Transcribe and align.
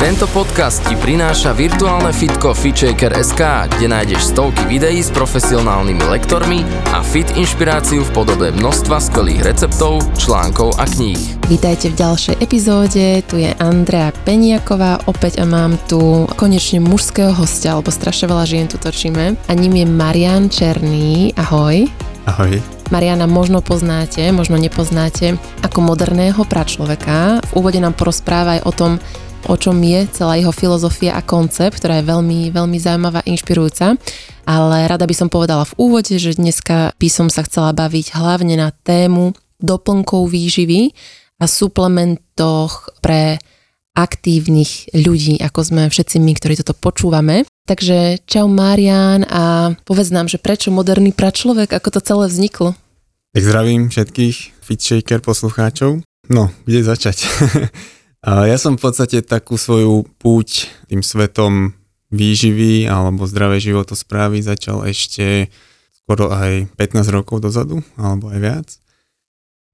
Tento 0.00 0.24
podcast 0.32 0.80
ti 0.88 0.96
prináša 0.96 1.52
virtuálne 1.52 2.08
fitko 2.16 2.56
FitShaker.sk, 2.56 3.68
kde 3.68 3.84
nájdeš 3.84 4.32
stovky 4.32 4.64
videí 4.64 5.04
s 5.04 5.12
profesionálnymi 5.12 6.08
lektormi 6.08 6.64
a 6.96 7.04
fit 7.04 7.28
inšpiráciu 7.36 8.08
v 8.08 8.10
podobe 8.16 8.48
množstva 8.48 8.96
skvelých 8.96 9.44
receptov, 9.44 10.00
článkov 10.16 10.72
a 10.80 10.88
kníh. 10.88 11.20
Vítajte 11.52 11.92
v 11.92 12.00
ďalšej 12.00 12.36
epizóde, 12.40 13.20
tu 13.28 13.44
je 13.44 13.52
Andrea 13.60 14.08
Peniaková, 14.24 15.04
opäť 15.04 15.36
a 15.36 15.44
mám 15.44 15.76
tu 15.84 16.24
konečne 16.32 16.80
mužského 16.80 17.36
hostia, 17.36 17.76
lebo 17.76 17.92
strašne 17.92 18.32
veľa 18.32 18.48
žien 18.48 18.72
tu 18.72 18.80
točíme 18.80 19.36
a 19.36 19.52
ním 19.52 19.84
je 19.84 19.84
Marian 19.84 20.48
Černý, 20.48 21.36
ahoj. 21.36 21.92
Ahoj. 22.24 22.56
Mariana 22.88 23.28
možno 23.28 23.60
poznáte, 23.60 24.32
možno 24.32 24.56
nepoznáte 24.56 25.36
ako 25.60 25.84
moderného 25.84 26.40
pračloveka. 26.48 27.44
V 27.52 27.60
úvode 27.60 27.84
nám 27.84 27.92
porozpráva 27.92 28.56
aj 28.56 28.62
o 28.64 28.72
tom, 28.72 28.92
o 29.48 29.54
čom 29.56 29.76
je 29.80 30.04
celá 30.12 30.36
jeho 30.36 30.52
filozofia 30.52 31.16
a 31.16 31.24
koncept, 31.24 31.80
ktorá 31.80 32.00
je 32.00 32.08
veľmi, 32.10 32.52
veľmi 32.52 32.78
zaujímavá 32.80 33.24
a 33.24 33.28
inšpirujúca. 33.30 33.96
Ale 34.44 34.76
rada 34.90 35.06
by 35.06 35.14
som 35.14 35.28
povedala 35.30 35.64
v 35.68 35.76
úvode, 35.78 36.16
že 36.18 36.36
dneska 36.36 36.92
by 36.98 37.08
som 37.08 37.28
sa 37.30 37.46
chcela 37.46 37.70
baviť 37.72 38.16
hlavne 38.18 38.58
na 38.58 38.74
tému 38.74 39.32
doplnkov 39.62 40.32
výživy 40.32 40.92
a 41.40 41.44
suplementoch 41.48 42.92
pre 43.00 43.40
aktívnych 43.96 44.92
ľudí, 44.94 45.40
ako 45.42 45.60
sme 45.66 45.82
všetci 45.90 46.16
my, 46.22 46.32
ktorí 46.36 46.54
toto 46.60 46.76
počúvame. 46.78 47.44
Takže 47.66 48.24
čau 48.26 48.48
Marian 48.48 49.26
a 49.28 49.74
povedz 49.84 50.10
nám, 50.10 50.26
že 50.26 50.42
prečo 50.42 50.72
moderný 50.72 51.12
pračlovek, 51.14 51.70
ako 51.70 51.88
to 51.98 52.00
celé 52.00 52.26
vzniklo? 52.26 52.74
Tak 53.30 53.42
zdravím 53.46 53.92
všetkých 53.92 54.36
FitShaker 54.58 55.22
poslucháčov. 55.22 56.02
No, 56.30 56.50
kde 56.66 56.82
začať? 56.82 57.26
A 58.20 58.44
ja 58.44 58.60
som 58.60 58.76
v 58.76 58.84
podstate 58.84 59.24
takú 59.24 59.56
svoju 59.56 60.04
púť 60.20 60.68
tým 60.92 61.00
svetom 61.00 61.72
výživy 62.12 62.84
alebo 62.84 63.24
zdravé 63.24 63.62
životosprávy 63.62 64.44
začal 64.44 64.84
ešte 64.84 65.48
skoro 66.04 66.28
aj 66.28 66.68
15 66.74 67.16
rokov 67.16 67.38
dozadu, 67.38 67.86
alebo 67.94 68.28
aj 68.34 68.38
viac. 68.42 68.68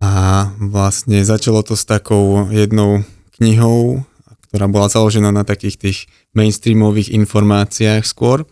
A 0.04 0.52
vlastne 0.60 1.24
začalo 1.24 1.64
to 1.64 1.72
s 1.72 1.88
takou 1.88 2.46
jednou 2.52 3.02
knihou, 3.40 4.04
ktorá 4.52 4.68
bola 4.68 4.92
založená 4.92 5.32
na 5.32 5.48
takých 5.48 5.80
tých 5.80 5.98
mainstreamových 6.36 7.10
informáciách 7.16 8.04
skôr. 8.04 8.44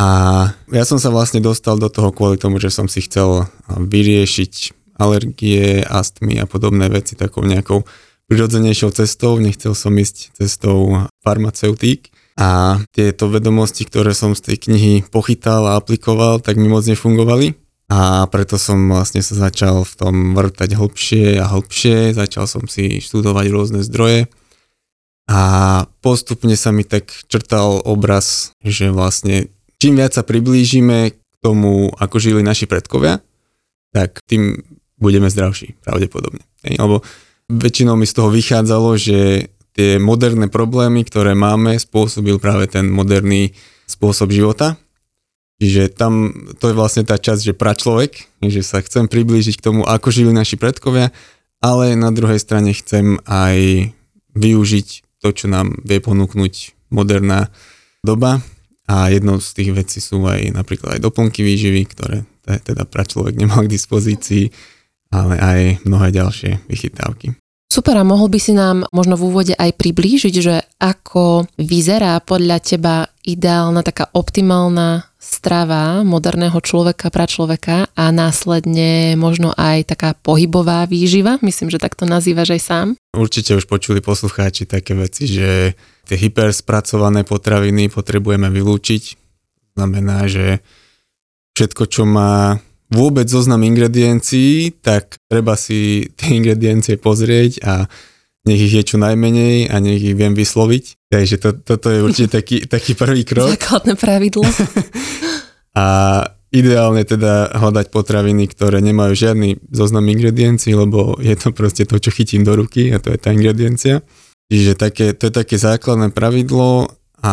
A 0.00 0.50
ja 0.72 0.84
som 0.88 0.96
sa 0.96 1.12
vlastne 1.12 1.38
dostal 1.38 1.76
do 1.76 1.92
toho 1.92 2.10
kvôli 2.10 2.40
tomu, 2.40 2.56
že 2.58 2.72
som 2.72 2.88
si 2.88 3.04
chcel 3.04 3.46
vyriešiť 3.68 4.72
alergie, 4.98 5.84
astmy 5.84 6.40
a 6.40 6.48
podobné 6.48 6.88
veci 6.88 7.14
takou 7.14 7.44
nejakou 7.44 7.84
prirodzenejšou 8.28 8.90
cestou, 8.94 9.36
nechcel 9.36 9.76
som 9.76 9.92
ísť 9.94 10.36
cestou 10.36 11.08
farmaceutík. 11.24 12.12
A 12.34 12.82
tieto 12.90 13.30
vedomosti, 13.30 13.86
ktoré 13.86 14.10
som 14.10 14.34
z 14.34 14.42
tej 14.42 14.56
knihy 14.66 14.92
pochytal 15.06 15.70
a 15.70 15.78
aplikoval, 15.78 16.42
tak 16.42 16.58
mi 16.58 16.66
moc 16.66 16.82
nefungovali. 16.82 17.54
A 17.92 18.26
preto 18.26 18.58
som 18.58 18.90
vlastne 18.90 19.22
sa 19.22 19.36
začal 19.48 19.86
v 19.86 19.94
tom 19.94 20.16
vrtať 20.34 20.74
hlbšie 20.74 21.38
a 21.38 21.46
hlbšie, 21.46 22.16
začal 22.16 22.50
som 22.50 22.66
si 22.66 22.98
študovať 22.98 23.46
rôzne 23.54 23.80
zdroje. 23.86 24.26
A 25.30 25.40
postupne 26.02 26.56
sa 26.58 26.74
mi 26.74 26.82
tak 26.82 27.12
črtal 27.30 27.86
obraz, 27.86 28.50
že 28.64 28.90
vlastne 28.90 29.52
čím 29.78 30.00
viac 30.00 30.16
sa 30.16 30.26
priblížime 30.26 31.12
k 31.12 31.16
tomu, 31.44 31.92
ako 31.96 32.16
žili 32.18 32.42
naši 32.42 32.64
predkovia, 32.64 33.20
tak 33.94 34.20
tým 34.26 34.64
budeme 34.98 35.28
zdravší, 35.28 35.76
pravdepodobne. 35.84 36.40
Lebo 36.64 37.04
väčšinou 37.50 37.98
mi 37.98 38.06
z 38.08 38.14
toho 38.16 38.30
vychádzalo, 38.32 38.96
že 38.96 39.50
tie 39.74 39.98
moderné 39.98 40.46
problémy, 40.46 41.02
ktoré 41.02 41.34
máme, 41.34 41.76
spôsobil 41.76 42.38
práve 42.38 42.70
ten 42.70 42.86
moderný 42.86 43.52
spôsob 43.90 44.30
života. 44.30 44.78
Čiže 45.58 45.94
tam 45.94 46.34
to 46.58 46.70
je 46.70 46.78
vlastne 46.78 47.06
tá 47.06 47.18
časť, 47.18 47.52
že 47.52 47.54
pračlovek, 47.54 48.42
že 48.42 48.62
sa 48.62 48.82
chcem 48.82 49.06
priblížiť 49.06 49.58
k 49.58 49.64
tomu, 49.64 49.86
ako 49.86 50.10
žili 50.10 50.34
naši 50.34 50.58
predkovia, 50.58 51.14
ale 51.62 51.94
na 51.94 52.10
druhej 52.10 52.38
strane 52.42 52.74
chcem 52.74 53.18
aj 53.26 53.90
využiť 54.34 54.88
to, 55.22 55.28
čo 55.30 55.46
nám 55.46 55.78
vie 55.86 56.02
ponúknuť 56.02 56.74
moderná 56.90 57.48
doba 58.04 58.42
a 58.84 59.08
jednou 59.08 59.40
z 59.40 59.48
tých 59.56 59.70
vecí 59.72 59.98
sú 60.02 60.20
aj 60.28 60.52
napríklad 60.52 60.98
aj 60.98 61.04
doplnky 61.06 61.40
výživy, 61.40 61.82
ktoré 61.88 62.28
teda 62.44 62.84
pračlovek 62.84 63.38
nemal 63.40 63.64
k 63.64 63.72
dispozícii 63.72 64.52
ale 65.14 65.38
aj 65.38 65.60
mnohé 65.86 66.10
ďalšie 66.10 66.66
vychytávky. 66.66 67.38
Super, 67.74 67.98
a 67.98 68.06
mohol 68.06 68.30
by 68.30 68.38
si 68.38 68.54
nám 68.54 68.86
možno 68.94 69.18
v 69.18 69.34
úvode 69.34 69.54
aj 69.56 69.74
priblížiť, 69.74 70.34
že 70.38 70.62
ako 70.78 71.50
vyzerá 71.58 72.22
podľa 72.22 72.62
teba 72.62 73.10
ideálna 73.26 73.82
taká 73.82 74.14
optimálna 74.14 75.10
strava 75.18 76.06
moderného 76.06 76.54
človeka 76.60 77.10
pra 77.10 77.26
človeka 77.26 77.90
a 77.96 78.14
následne 78.14 79.18
možno 79.18 79.50
aj 79.58 79.90
taká 79.90 80.14
pohybová 80.14 80.86
výživa? 80.86 81.42
Myslím, 81.42 81.72
že 81.72 81.82
takto 81.82 82.06
nazývaš 82.06 82.54
aj 82.54 82.62
sám. 82.62 82.86
Určite 83.16 83.58
už 83.58 83.66
počuli 83.66 83.98
poslucháči 83.98 84.70
také 84.70 84.94
veci, 84.94 85.26
že 85.26 85.74
tie 86.06 86.16
hyperspracované 86.20 87.26
potraviny 87.26 87.90
potrebujeme 87.90 88.54
vylúčiť. 88.54 89.02
Znamená, 89.74 90.30
že 90.30 90.62
všetko, 91.58 91.82
čo 91.90 92.06
má 92.06 92.60
vôbec 92.94 93.26
zoznam 93.26 93.66
ingrediencií, 93.66 94.70
tak 94.78 95.18
treba 95.26 95.58
si 95.58 96.08
tie 96.14 96.38
ingrediencie 96.38 96.96
pozrieť 96.96 97.60
a 97.66 97.74
nech 98.44 98.60
ich 98.60 98.74
je 98.76 98.84
čo 98.94 98.96
najmenej 99.00 99.72
a 99.72 99.80
nech 99.80 100.00
ich 100.00 100.14
viem 100.14 100.36
vysloviť. 100.36 101.10
Takže 101.10 101.36
to, 101.40 101.50
toto 101.58 101.88
je 101.90 102.00
určite 102.04 102.30
taký, 102.30 102.64
taký 102.74 102.94
prvý 102.94 103.26
krok. 103.26 103.50
Základné 103.50 103.94
pravidlo. 103.98 104.44
a 105.80 105.86
ideálne 106.54 107.02
teda 107.02 107.50
hľadať 107.50 107.90
potraviny, 107.90 108.46
ktoré 108.46 108.78
nemajú 108.78 109.12
žiadny 109.18 109.58
zoznam 109.74 110.06
ingrediencií, 110.06 110.78
lebo 110.78 111.18
je 111.18 111.34
to 111.34 111.50
proste 111.50 111.90
to, 111.90 111.98
čo 111.98 112.14
chytím 112.14 112.46
do 112.46 112.54
ruky 112.54 112.94
a 112.94 113.02
to 113.02 113.10
je 113.10 113.18
tá 113.18 113.34
ingrediencia. 113.34 114.06
Čiže 114.52 114.78
také, 114.78 115.16
to 115.16 115.32
je 115.32 115.34
také 115.34 115.56
základné 115.58 116.14
pravidlo 116.14 116.92
a 117.24 117.32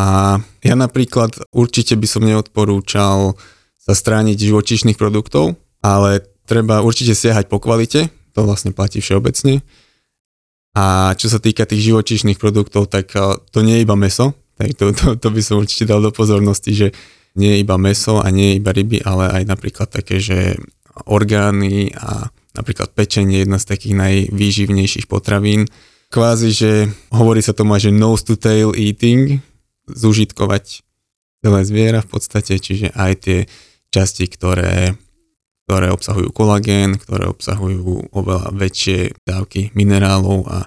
ja 0.64 0.76
napríklad 0.80 1.38
určite 1.52 2.00
by 2.00 2.08
som 2.08 2.24
neodporúčal 2.24 3.36
sa 3.82 3.98
strániť 3.98 4.38
živočíšnych 4.38 4.96
produktov, 4.96 5.58
ale 5.82 6.22
treba 6.46 6.86
určite 6.86 7.18
siahať 7.18 7.50
po 7.50 7.58
kvalite, 7.58 8.14
to 8.38 8.46
vlastne 8.46 8.72
platí 8.72 9.02
všeobecne. 9.02 9.66
A 10.78 11.18
čo 11.20 11.28
sa 11.28 11.42
týka 11.42 11.68
tých 11.68 11.92
živočíšnych 11.92 12.40
produktov, 12.40 12.88
tak 12.88 13.12
to 13.52 13.60
nie 13.60 13.82
je 13.82 13.84
iba 13.84 13.98
meso, 13.98 14.38
tak 14.56 14.78
to, 14.78 14.94
to, 14.94 15.18
to 15.18 15.28
by 15.34 15.42
som 15.42 15.60
určite 15.60 15.90
dal 15.90 16.00
do 16.00 16.14
pozornosti, 16.14 16.72
že 16.72 16.88
nie 17.36 17.58
je 17.58 17.62
iba 17.64 17.76
meso 17.76 18.22
a 18.22 18.28
nie 18.30 18.56
je 18.56 18.60
iba 18.62 18.72
ryby, 18.72 19.04
ale 19.04 19.42
aj 19.42 19.44
napríklad 19.50 19.88
také, 19.90 20.22
že 20.22 20.56
orgány 21.08 21.92
a 21.96 22.30
napríklad 22.54 22.92
pečenie 22.92 23.42
je 23.42 23.44
jedna 23.48 23.58
z 23.60 23.70
takých 23.72 23.96
najvýživnejších 23.96 25.08
potravín. 25.08 25.72
Kvázi, 26.12 26.52
že 26.52 26.72
hovorí 27.10 27.40
sa 27.40 27.56
tomu 27.56 27.80
aj, 27.80 27.88
že 27.88 27.96
nose 27.96 28.28
to 28.28 28.36
tail 28.36 28.76
eating, 28.76 29.40
zúžitkovať 29.88 30.84
celé 31.42 31.60
zviera 31.64 32.00
v 32.04 32.12
podstate, 32.12 32.60
čiže 32.60 32.92
aj 32.92 33.12
tie 33.24 33.40
časti, 33.92 34.26
ktoré, 34.32 34.96
ktoré 35.68 35.92
obsahujú 35.92 36.32
kolagén, 36.32 36.98
ktoré 36.98 37.28
obsahujú 37.28 38.12
oveľa 38.16 38.56
väčšie 38.56 39.14
dávky 39.28 39.76
minerálov 39.76 40.48
a, 40.48 40.66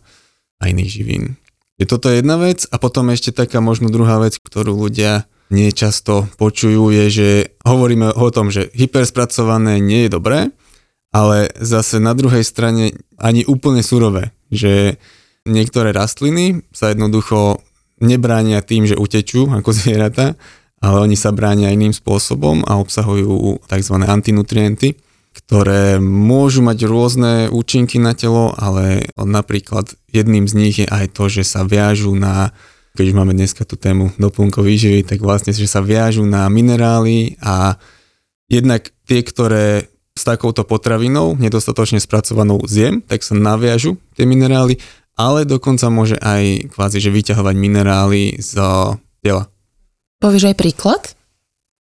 a 0.60 0.62
iných 0.68 0.90
živín. 0.92 1.40
Je 1.80 1.90
toto 1.90 2.06
jedna 2.06 2.38
vec 2.38 2.68
a 2.70 2.78
potom 2.78 3.10
ešte 3.10 3.34
taká 3.34 3.58
možno 3.58 3.90
druhá 3.90 4.22
vec, 4.22 4.38
ktorú 4.38 4.78
ľudia 4.78 5.26
niečasto 5.50 6.30
počujú, 6.38 6.94
je, 6.94 7.04
že 7.10 7.28
hovoríme 7.66 8.14
o 8.14 8.28
tom, 8.30 8.54
že 8.54 8.70
hyperspracované 8.72 9.82
nie 9.82 10.06
je 10.06 10.14
dobré, 10.14 10.54
ale 11.10 11.50
zase 11.58 11.98
na 11.98 12.14
druhej 12.14 12.42
strane 12.46 12.94
ani 13.18 13.46
úplne 13.46 13.82
surové, 13.82 14.34
že 14.50 14.98
niektoré 15.46 15.94
rastliny 15.94 16.64
sa 16.74 16.90
jednoducho 16.90 17.62
nebránia 18.02 18.64
tým, 18.64 18.88
že 18.88 18.98
utečú 18.98 19.46
ako 19.50 19.70
zvieratá, 19.70 20.34
ale 20.84 21.08
oni 21.08 21.16
sa 21.16 21.32
bránia 21.32 21.72
iným 21.72 21.96
spôsobom 21.96 22.60
a 22.68 22.76
obsahujú 22.76 23.64
tzv. 23.64 23.96
antinutrienty, 24.04 25.00
ktoré 25.32 25.96
môžu 25.96 26.60
mať 26.60 26.78
rôzne 26.84 27.32
účinky 27.48 27.96
na 27.96 28.12
telo, 28.12 28.52
ale 28.52 29.08
napríklad 29.16 29.96
jedným 30.12 30.44
z 30.44 30.54
nich 30.54 30.76
je 30.84 30.86
aj 30.86 31.16
to, 31.16 31.32
že 31.32 31.48
sa 31.48 31.64
viažú 31.64 32.12
na, 32.12 32.52
keď 32.92 33.04
už 33.10 33.16
máme 33.16 33.32
dneska 33.32 33.64
tú 33.64 33.80
tému 33.80 34.12
doplnkov 34.20 34.68
výživy, 34.68 35.08
tak 35.08 35.24
vlastne, 35.24 35.56
že 35.56 35.64
sa 35.64 35.80
viažú 35.80 36.28
na 36.28 36.44
minerály 36.52 37.40
a 37.40 37.80
jednak 38.52 38.92
tie, 39.08 39.24
ktoré 39.24 39.88
s 40.14 40.22
takouto 40.22 40.62
potravinou, 40.62 41.34
nedostatočne 41.34 41.98
spracovanou 41.98 42.62
zjem, 42.68 43.02
tak 43.02 43.24
sa 43.26 43.34
naviažu 43.34 43.98
tie 44.14 44.28
minerály, 44.28 44.78
ale 45.18 45.42
dokonca 45.48 45.90
môže 45.90 46.14
aj 46.20 46.70
kvázi, 46.70 47.02
že 47.02 47.10
vyťahovať 47.10 47.54
minerály 47.58 48.38
z 48.38 48.60
tela. 49.24 49.50
Povieš 50.24 50.48
aj 50.48 50.56
príklad? 50.56 51.02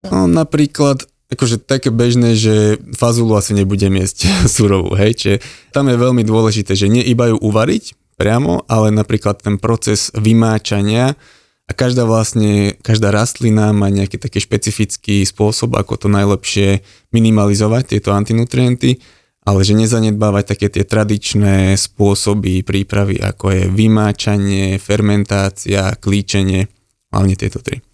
No, 0.07 0.23
napríklad, 0.23 1.03
akože 1.27 1.59
také 1.59 1.91
bežné, 1.91 2.39
že 2.39 2.79
fazulu 2.95 3.35
asi 3.35 3.51
nebudem 3.51 3.91
jesť 3.99 4.31
surovú, 4.55 4.95
hej, 4.95 5.19
čiže 5.19 5.35
tam 5.75 5.91
je 5.91 5.99
veľmi 5.99 6.23
dôležité, 6.23 6.71
že 6.79 6.87
nie 6.87 7.03
iba 7.03 7.27
ju 7.27 7.35
uvariť 7.35 8.15
priamo, 8.15 8.63
ale 8.71 8.95
napríklad 8.95 9.43
ten 9.43 9.59
proces 9.59 10.15
vymáčania 10.15 11.19
a 11.67 11.71
každá 11.75 12.07
vlastne, 12.07 12.79
každá 12.79 13.11
rastlina 13.11 13.75
má 13.75 13.91
nejaký 13.91 14.15
taký 14.15 14.39
špecifický 14.39 15.27
spôsob, 15.27 15.75
ako 15.75 15.99
to 15.99 16.07
najlepšie 16.07 16.87
minimalizovať, 17.11 17.99
tieto 17.99 18.15
antinutrienty, 18.15 19.03
ale 19.43 19.67
že 19.67 19.75
nezanedbávať 19.75 20.55
také 20.55 20.71
tie 20.71 20.87
tradičné 20.87 21.75
spôsoby 21.75 22.63
prípravy, 22.63 23.19
ako 23.19 23.45
je 23.51 23.63
vymáčanie, 23.67 24.79
fermentácia, 24.79 25.91
klíčenie, 25.99 26.71
hlavne 27.11 27.35
tieto 27.35 27.59
tri. 27.59 27.90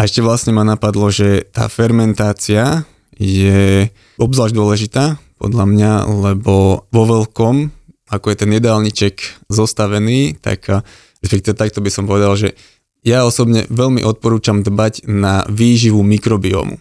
A 0.00 0.08
ešte 0.08 0.24
vlastne 0.24 0.56
ma 0.56 0.64
napadlo, 0.64 1.12
že 1.12 1.44
tá 1.52 1.68
fermentácia 1.68 2.88
je 3.20 3.92
obzvlášť 4.16 4.56
dôležitá, 4.56 5.20
podľa 5.36 5.68
mňa, 5.68 5.92
lebo 6.08 6.88
vo 6.88 7.02
veľkom, 7.04 7.68
ako 8.08 8.26
je 8.32 8.36
ten 8.40 8.48
jedálniček 8.48 9.44
zostavený, 9.52 10.40
tak 10.40 10.64
respektíve 11.20 11.52
takto 11.52 11.84
by 11.84 11.92
som 11.92 12.08
povedal, 12.08 12.32
že 12.32 12.56
ja 13.04 13.28
osobne 13.28 13.68
veľmi 13.68 14.00
odporúčam 14.00 14.64
dbať 14.64 15.04
na 15.04 15.44
výživu 15.52 16.00
mikrobiomu. 16.00 16.80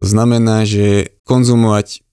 To 0.00 0.06
znamená, 0.08 0.68
že 0.68 1.16
konzumovať 1.24 2.04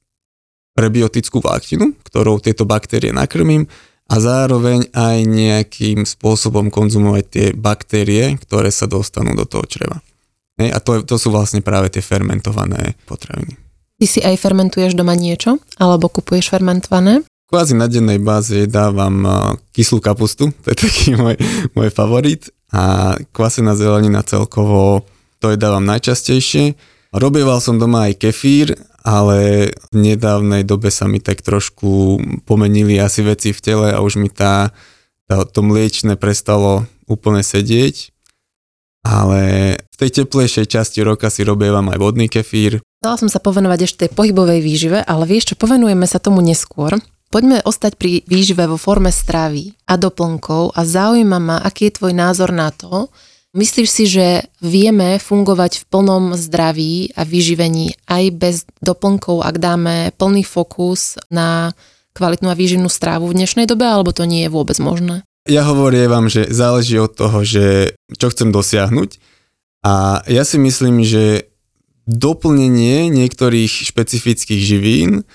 prebiotickú 0.71 1.43
vláktinu, 1.43 1.99
ktorou 1.99 2.39
tieto 2.39 2.63
baktérie 2.63 3.11
nakrmím 3.11 3.67
a 4.07 4.23
zároveň 4.23 4.87
aj 4.95 5.17
nejakým 5.27 6.07
spôsobom 6.07 6.71
konzumovať 6.71 7.23
tie 7.27 7.47
baktérie, 7.51 8.39
ktoré 8.39 8.71
sa 8.71 8.87
dostanú 8.87 9.35
do 9.35 9.43
toho 9.43 9.67
čreva. 9.67 9.99
A 10.59 10.77
to, 10.77 11.01
to 11.01 11.15
sú 11.17 11.33
vlastne 11.33 11.65
práve 11.65 11.89
tie 11.89 12.03
fermentované 12.03 12.93
potraviny. 13.09 13.57
Ty 13.97 14.05
si 14.05 14.19
aj 14.21 14.35
fermentuješ 14.37 14.93
doma 14.93 15.17
niečo? 15.17 15.57
Alebo 15.81 16.11
kupuješ 16.11 16.53
fermentované? 16.53 17.25
Kvázi 17.49 17.77
na 17.77 17.85
dennej 17.85 18.17
báze 18.17 18.65
dávam 18.65 19.25
kyslú 19.73 20.01
kapustu, 20.01 20.49
to 20.65 20.73
je 20.73 20.77
taký 20.77 21.13
môj, 21.21 21.37
môj 21.77 21.89
favorit 21.93 22.49
a 22.73 23.13
kvasená 23.33 23.77
zelenina 23.77 24.25
celkovo 24.25 25.05
to 25.37 25.51
je 25.51 25.59
dávam 25.59 25.83
najčastejšie. 25.83 26.79
Robieval 27.13 27.59
som 27.59 27.77
doma 27.77 28.07
aj 28.09 28.25
kefír, 28.25 28.79
ale 29.03 29.69
v 29.91 29.95
nedávnej 29.99 30.63
dobe 30.63 30.87
sa 30.87 31.05
mi 31.05 31.19
tak 31.19 31.43
trošku 31.43 32.17
pomenili 32.47 32.95
asi 32.97 33.21
veci 33.21 33.51
v 33.51 33.59
tele 33.59 33.87
a 33.91 33.99
už 33.99 34.17
mi 34.17 34.31
tá, 34.31 34.71
tá 35.27 35.43
to 35.43 35.59
mliečne 35.61 36.15
prestalo 36.15 36.87
úplne 37.05 37.43
sedieť. 37.43 38.12
Ale 39.03 39.75
v 39.77 39.95
tej 39.99 40.23
teplejšej 40.23 40.71
časti 40.71 41.03
roka 41.03 41.27
si 41.27 41.43
robievam 41.43 41.91
aj 41.91 41.99
vodný 41.99 42.31
kefír. 42.31 42.79
Dala 43.03 43.19
som 43.19 43.27
sa 43.27 43.43
povenovať 43.43 43.79
ešte 43.83 44.07
tej 44.07 44.11
pohybovej 44.15 44.63
výžive, 44.63 45.03
ale 45.03 45.27
vieš 45.27 45.53
čo, 45.53 45.55
povenujeme 45.59 46.07
sa 46.07 46.23
tomu 46.23 46.39
neskôr. 46.39 46.95
Poďme 47.27 47.59
ostať 47.65 47.99
pri 47.99 48.23
výžive 48.29 48.63
vo 48.63 48.79
forme 48.79 49.11
stravy 49.11 49.75
a 49.89 49.99
doplnkov 49.99 50.71
a 50.77 50.87
zaujíma 50.87 51.39
ma, 51.41 51.57
aký 51.59 51.91
je 51.91 51.97
tvoj 51.99 52.13
názor 52.15 52.55
na 52.55 52.71
to. 52.71 53.11
Myslíš 53.53 53.89
si, 53.89 54.05
že 54.09 54.49
vieme 54.61 55.19
fungovať 55.19 55.83
v 55.83 55.87
plnom 55.89 56.33
zdraví 56.33 57.11
a 57.13 57.25
vyživení 57.25 57.97
aj 58.09 58.23
bez 58.33 58.55
doplnkov, 58.81 59.45
ak 59.45 59.61
dáme 59.61 60.09
plný 60.15 60.41
fokus 60.45 61.17
na 61.29 61.73
kvalitnú 62.13 62.49
a 62.49 62.57
výživnú 62.57 62.89
strávu 62.89 63.29
v 63.29 63.37
dnešnej 63.41 63.65
dobe, 63.65 63.85
alebo 63.85 64.13
to 64.13 64.29
nie 64.29 64.45
je 64.45 64.53
vôbec 64.53 64.77
možné? 64.77 65.25
Ja 65.43 65.67
hovorím 65.67 66.07
vám, 66.07 66.25
že 66.31 66.47
záleží 66.47 66.95
od 66.95 67.11
toho, 67.19 67.43
že 67.43 67.99
čo 68.15 68.31
chcem 68.31 68.55
dosiahnuť. 68.55 69.19
A 69.83 70.23
ja 70.31 70.47
si 70.47 70.55
myslím, 70.55 71.03
že 71.03 71.51
doplnenie 72.07 73.11
niektorých 73.11 73.91
špecifických 73.91 74.61
živín 74.63 75.27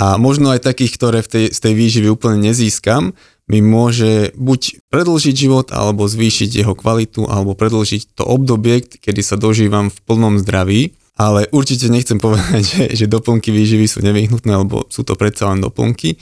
a 0.00 0.16
možno 0.16 0.56
aj 0.56 0.64
takých, 0.64 0.96
ktoré 0.96 1.18
v 1.20 1.28
tej, 1.28 1.44
z 1.52 1.58
tej 1.60 1.74
výživy 1.76 2.08
úplne 2.08 2.40
nezískam, 2.40 3.12
mi 3.44 3.60
môže 3.60 4.32
buď 4.40 4.88
predlžiť 4.88 5.34
život, 5.36 5.68
alebo 5.76 6.08
zvýšiť 6.08 6.64
jeho 6.64 6.72
kvalitu, 6.72 7.28
alebo 7.28 7.52
predlžiť 7.52 8.16
to 8.16 8.24
obdobie, 8.24 8.80
kedy 8.80 9.20
sa 9.20 9.36
dožívam 9.36 9.92
v 9.92 9.98
plnom 10.08 10.40
zdraví. 10.40 10.96
Ale 11.12 11.44
určite 11.52 11.92
nechcem 11.92 12.16
povedať, 12.16 12.62
že, 12.72 12.84
že 12.96 13.04
doplnky 13.04 13.52
výživy 13.52 13.84
sú 13.84 14.00
nevyhnutné, 14.00 14.52
lebo 14.56 14.88
sú 14.88 15.04
to 15.04 15.12
predsa 15.12 15.52
len 15.52 15.60
doplnky. 15.60 16.16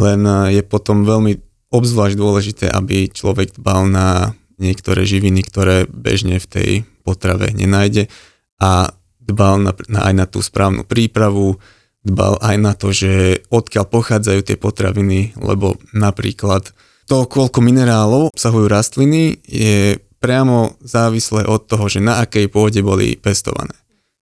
Len 0.00 0.20
eh, 0.24 0.60
je 0.60 0.62
potom 0.64 1.04
veľmi 1.04 1.45
obzvlášť 1.70 2.16
dôležité, 2.16 2.66
aby 2.70 3.10
človek 3.10 3.58
dbal 3.58 3.90
na 3.90 4.08
niektoré 4.56 5.04
živiny, 5.04 5.44
ktoré 5.44 5.84
bežne 5.86 6.40
v 6.40 6.46
tej 6.46 6.70
potrave 7.04 7.52
nenájde 7.52 8.08
a 8.62 8.90
dbal 9.20 9.60
na, 9.60 9.72
na, 9.90 10.00
aj 10.08 10.14
na 10.16 10.26
tú 10.26 10.40
správnu 10.40 10.86
prípravu, 10.86 11.60
dbal 12.06 12.38
aj 12.38 12.56
na 12.62 12.72
to, 12.72 12.94
že 12.94 13.42
odkiaľ 13.50 13.84
pochádzajú 13.90 14.40
tie 14.46 14.56
potraviny, 14.56 15.34
lebo 15.36 15.76
napríklad 15.90 16.70
to, 17.06 17.26
koľko 17.26 17.62
minerálov 17.62 18.34
obsahujú 18.34 18.66
rastliny, 18.66 19.38
je 19.46 19.98
priamo 20.18 20.74
závislé 20.82 21.46
od 21.46 21.66
toho, 21.66 21.86
že 21.86 22.02
na 22.02 22.22
akej 22.22 22.50
pôde 22.50 22.82
boli 22.82 23.14
pestované. 23.18 23.74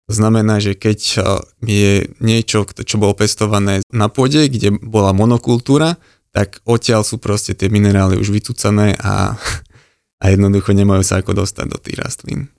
To 0.06 0.12
znamená, 0.14 0.62
že 0.62 0.78
keď 0.78 0.98
je 1.66 2.06
niečo, 2.22 2.62
čo 2.62 2.96
bolo 3.00 3.16
pestované 3.16 3.82
na 3.90 4.06
pôde, 4.06 4.46
kde 4.46 4.76
bola 4.78 5.10
monokultúra, 5.10 5.98
tak 6.36 6.60
odtiaľ 6.68 7.00
sú 7.00 7.16
proste 7.16 7.56
tie 7.56 7.72
minerály 7.72 8.20
už 8.20 8.28
vycúcané 8.28 8.92
a, 9.00 9.40
a 10.22 10.24
jednoducho 10.28 10.76
nemajú 10.76 11.00
sa 11.00 11.24
ako 11.24 11.40
dostať 11.40 11.66
do 11.72 11.78
tých 11.80 11.96
rastlín. 11.96 12.52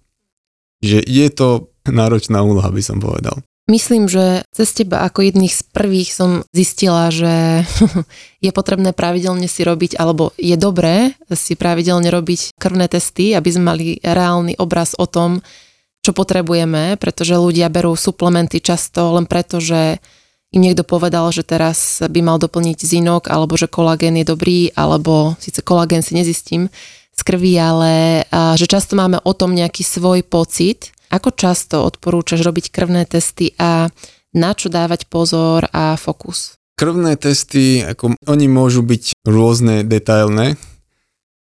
Že 0.81 1.05
je 1.05 1.27
to 1.29 1.69
náročná 1.85 2.41
úloha, 2.41 2.73
by 2.73 2.81
som 2.81 2.97
povedal. 2.97 3.37
Myslím, 3.67 4.07
že 4.07 4.47
cez 4.55 4.71
teba 4.71 5.03
ako 5.03 5.27
jedných 5.27 5.51
z 5.51 5.61
prvých 5.75 6.09
som 6.15 6.41
zistila, 6.55 7.11
že 7.11 7.67
je 8.45 8.51
potrebné 8.55 8.97
pravidelne 8.97 9.45
si 9.45 9.61
robiť, 9.61 9.99
alebo 10.01 10.33
je 10.39 10.57
dobré 10.57 11.13
si 11.37 11.53
pravidelne 11.53 12.09
robiť 12.09 12.57
krvné 12.57 12.87
testy, 12.89 13.37
aby 13.37 13.49
sme 13.51 13.75
mali 13.75 13.85
reálny 14.01 14.57
obraz 14.57 14.95
o 14.97 15.05
tom, 15.05 15.43
čo 16.01 16.15
potrebujeme, 16.15 16.95
pretože 16.95 17.35
ľudia 17.35 17.67
berú 17.67 17.93
suplementy 17.99 18.63
často 18.63 19.19
len 19.19 19.27
preto, 19.27 19.59
že 19.59 19.99
im 20.57 20.65
niekto 20.65 20.81
povedal, 20.81 21.29
že 21.29 21.45
teraz 21.45 22.01
by 22.01 22.19
mal 22.25 22.41
doplniť 22.41 22.81
zinok, 22.81 23.29
alebo 23.29 23.53
že 23.53 23.69
kolagén 23.69 24.17
je 24.17 24.25
dobrý, 24.25 24.73
alebo 24.73 25.37
síce 25.37 25.61
kolagén 25.61 26.01
si 26.01 26.17
nezistím 26.17 26.73
z 27.13 27.21
krvi, 27.21 27.53
ale 27.61 28.25
že 28.57 28.65
často 28.65 28.97
máme 28.97 29.21
o 29.21 29.31
tom 29.37 29.53
nejaký 29.53 29.85
svoj 29.85 30.25
pocit, 30.25 30.89
ako 31.13 31.37
často 31.37 31.85
odporúčaš 31.85 32.41
robiť 32.41 32.73
krvné 32.73 33.05
testy 33.05 33.53
a 33.61 33.93
na 34.33 34.51
čo 34.57 34.73
dávať 34.73 35.05
pozor 35.07 35.69
a 35.69 35.93
fokus? 35.95 36.57
Krvné 36.77 37.17
testy, 37.17 37.85
ako 37.85 38.17
oni 38.25 38.45
môžu 38.49 38.81
byť 38.81 39.25
rôzne, 39.25 39.85
detailné, 39.85 40.57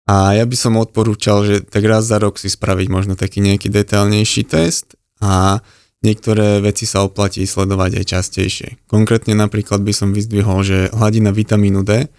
a 0.04 0.36
ja 0.36 0.44
by 0.44 0.56
som 0.60 0.76
odporúčal, 0.76 1.48
že 1.48 1.56
tak 1.64 1.88
raz 1.88 2.04
za 2.04 2.20
rok 2.20 2.36
si 2.36 2.52
spraviť 2.52 2.88
možno 2.92 3.16
taký 3.16 3.40
nejaký 3.40 3.72
detailnejší 3.72 4.44
test 4.44 5.00
a 5.24 5.64
niektoré 6.04 6.60
veci 6.60 6.84
sa 6.84 7.08
oplatí 7.08 7.48
sledovať 7.48 8.04
aj 8.04 8.06
častejšie. 8.06 8.70
Konkrétne 8.86 9.34
napríklad 9.34 9.82
by 9.82 9.96
som 9.96 10.12
vyzdvihol, 10.12 10.60
že 10.62 10.92
hladina 10.92 11.32
vitamínu 11.32 11.82
D 11.82 12.12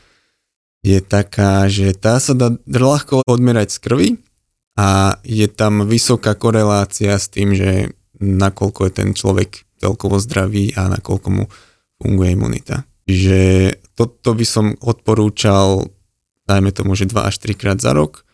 je 0.84 0.98
taká, 1.00 1.68
že 1.68 1.96
tá 1.96 2.20
sa 2.20 2.36
dá 2.36 2.52
ľahko 2.68 3.24
odmerať 3.24 3.76
z 3.76 3.78
krvi 3.80 4.08
a 4.76 5.20
je 5.24 5.46
tam 5.48 5.88
vysoká 5.88 6.36
korelácia 6.36 7.16
s 7.16 7.32
tým, 7.32 7.56
že 7.56 7.94
nakoľko 8.20 8.80
je 8.88 8.92
ten 8.92 9.08
človek 9.16 9.64
celkovo 9.80 10.20
zdravý 10.20 10.72
a 10.76 10.88
nakoľko 10.92 11.28
mu 11.30 11.44
funguje 12.00 12.36
imunita. 12.36 12.84
Čiže 13.04 13.38
toto 13.96 14.32
by 14.32 14.46
som 14.48 14.66
odporúčal, 14.80 15.88
dajme 16.48 16.72
tomu, 16.72 16.96
že 16.96 17.08
2 17.08 17.30
až 17.30 17.36
3 17.40 17.56
krát 17.56 17.78
za 17.80 17.92
rok 17.92 18.24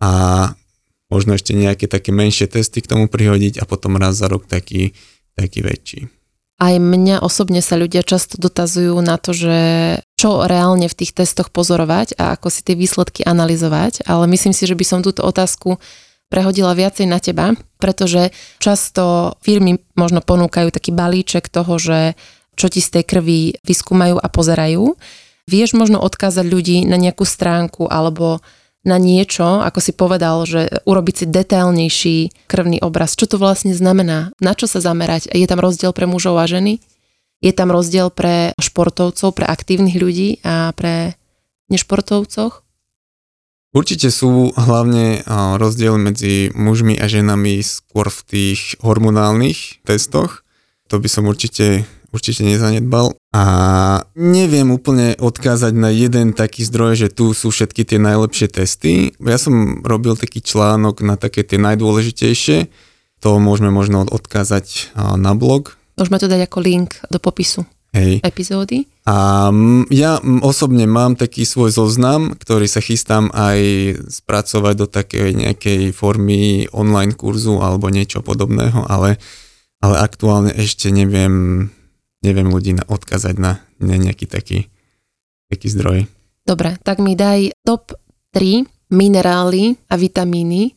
a 0.00 0.52
možno 1.12 1.36
ešte 1.36 1.52
nejaké 1.52 1.84
také 1.84 2.08
menšie 2.08 2.48
testy 2.48 2.80
k 2.80 2.88
tomu 2.88 3.12
prihodiť 3.12 3.60
a 3.60 3.68
potom 3.68 4.00
raz 4.00 4.16
za 4.16 4.32
rok 4.32 4.48
taký, 4.48 4.96
taký 5.36 5.60
väčší. 5.60 6.00
Aj 6.56 6.72
mňa 6.80 7.20
osobne 7.20 7.60
sa 7.60 7.76
ľudia 7.76 8.00
často 8.00 8.40
dotazujú 8.40 8.96
na 9.04 9.20
to, 9.20 9.36
že 9.36 9.56
čo 10.16 10.46
reálne 10.46 10.86
v 10.86 10.94
tých 10.96 11.12
testoch 11.12 11.50
pozorovať 11.52 12.16
a 12.16 12.38
ako 12.38 12.48
si 12.48 12.62
tie 12.62 12.78
výsledky 12.78 13.26
analyzovať, 13.26 14.06
ale 14.08 14.24
myslím 14.30 14.54
si, 14.56 14.64
že 14.64 14.78
by 14.78 14.84
som 14.86 15.00
túto 15.02 15.26
otázku 15.26 15.82
prehodila 16.30 16.72
viacej 16.72 17.10
na 17.10 17.18
teba, 17.20 17.52
pretože 17.76 18.32
často 18.62 19.36
firmy 19.44 19.82
možno 19.98 20.24
ponúkajú 20.24 20.72
taký 20.72 20.94
balíček 20.94 21.50
toho, 21.52 21.76
že 21.76 22.16
čo 22.56 22.70
ti 22.72 22.80
z 22.80 22.88
tej 23.00 23.04
krvi 23.04 23.40
vyskúmajú 23.66 24.16
a 24.16 24.28
pozerajú. 24.30 24.96
Vieš 25.50 25.74
možno 25.74 25.98
odkázať 25.98 26.46
ľudí 26.46 26.78
na 26.86 26.96
nejakú 26.96 27.26
stránku 27.26 27.90
alebo 27.90 28.38
na 28.82 28.98
niečo, 28.98 29.62
ako 29.62 29.78
si 29.78 29.94
povedal, 29.94 30.42
že 30.42 30.82
urobiť 30.82 31.14
si 31.14 31.26
detailnejší 31.30 32.16
krvný 32.50 32.82
obraz. 32.82 33.14
Čo 33.14 33.30
to 33.30 33.36
vlastne 33.38 33.70
znamená? 33.70 34.34
Na 34.42 34.58
čo 34.58 34.66
sa 34.66 34.82
zamerať? 34.82 35.30
Je 35.30 35.46
tam 35.46 35.62
rozdiel 35.62 35.94
pre 35.94 36.10
mužov 36.10 36.34
a 36.42 36.50
ženy? 36.50 36.82
Je 37.38 37.54
tam 37.54 37.70
rozdiel 37.70 38.10
pre 38.10 38.54
športovcov, 38.58 39.34
pre 39.34 39.46
aktívnych 39.46 39.94
ľudí 39.98 40.42
a 40.42 40.74
pre 40.74 41.14
nešportovcoch? 41.70 42.66
Určite 43.72 44.12
sú 44.12 44.52
hlavne 44.52 45.24
rozdiel 45.56 45.96
medzi 45.96 46.52
mužmi 46.52 46.98
a 47.00 47.08
ženami 47.08 47.64
skôr 47.64 48.12
v 48.12 48.20
tých 48.28 48.76
hormonálnych 48.84 49.80
testoch. 49.86 50.44
To 50.92 51.00
by 51.00 51.08
som 51.08 51.24
určite, 51.24 51.88
určite 52.12 52.44
nezanedbal. 52.44 53.16
A 53.32 53.44
neviem 54.12 54.68
úplne 54.68 55.16
odkázať 55.16 55.72
na 55.72 55.88
jeden 55.88 56.36
taký 56.36 56.68
zdroj, 56.68 57.00
že 57.00 57.08
tu 57.08 57.32
sú 57.32 57.48
všetky 57.48 57.88
tie 57.88 57.96
najlepšie 57.96 58.48
testy. 58.52 59.16
Ja 59.24 59.40
som 59.40 59.80
robil 59.80 60.20
taký 60.20 60.44
článok 60.44 61.00
na 61.00 61.16
také 61.16 61.40
tie 61.40 61.56
najdôležitejšie. 61.56 62.68
To 63.24 63.40
môžeme 63.40 63.72
možno 63.72 64.04
odkázať 64.04 64.92
na 65.16 65.32
blog. 65.32 65.80
Môžeme 65.96 66.20
to 66.20 66.28
dať 66.28 66.44
ako 66.44 66.58
link 66.60 67.00
do 67.08 67.16
popisu. 67.16 67.64
Hej. 67.92 68.24
epizódy. 68.24 68.88
A 69.04 69.52
ja 69.92 70.16
osobne 70.40 70.88
mám 70.88 71.12
taký 71.12 71.44
svoj 71.44 71.76
zoznam, 71.76 72.32
ktorý 72.32 72.64
sa 72.64 72.80
chystám 72.80 73.28
aj 73.36 73.60
spracovať 74.08 74.74
do 74.80 74.86
takej 74.88 75.36
nejakej 75.36 75.92
formy 75.92 76.72
online 76.72 77.12
kurzu 77.12 77.60
alebo 77.60 77.92
niečo 77.92 78.24
podobného, 78.24 78.88
ale, 78.88 79.20
ale 79.84 79.96
aktuálne 80.00 80.56
ešte 80.56 80.88
neviem, 80.88 81.68
neviem 82.22 82.48
ľudí 82.48 82.78
odkazať 82.86 83.36
na, 83.36 83.60
na 83.82 83.98
nejaký 83.98 84.30
taký, 84.30 84.70
taký 85.50 85.66
zdroj. 85.68 85.98
Dobre, 86.42 86.78
tak 86.82 86.98
mi 86.98 87.14
daj 87.14 87.54
top 87.62 87.94
3 88.34 88.66
minerály 88.90 89.78
a 89.90 89.94
vitamíny, 89.94 90.74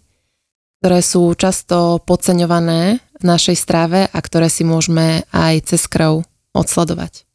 ktoré 0.81 1.01
sú 1.01 1.33
často 1.33 2.01
podceňované 2.05 3.01
v 3.01 3.23
našej 3.23 3.57
strave 3.57 4.05
a 4.05 4.19
ktoré 4.21 4.51
si 4.51 4.61
môžeme 4.61 5.25
aj 5.33 5.73
cez 5.73 5.89
krv 5.89 6.21
odsledovať. 6.53 7.25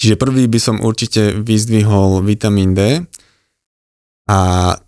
Čiže 0.00 0.16
prvý 0.16 0.48
by 0.48 0.60
som 0.60 0.76
určite 0.80 1.36
vyzdvihol 1.36 2.24
vitamín 2.24 2.72
D 2.72 3.04
a 4.30 4.38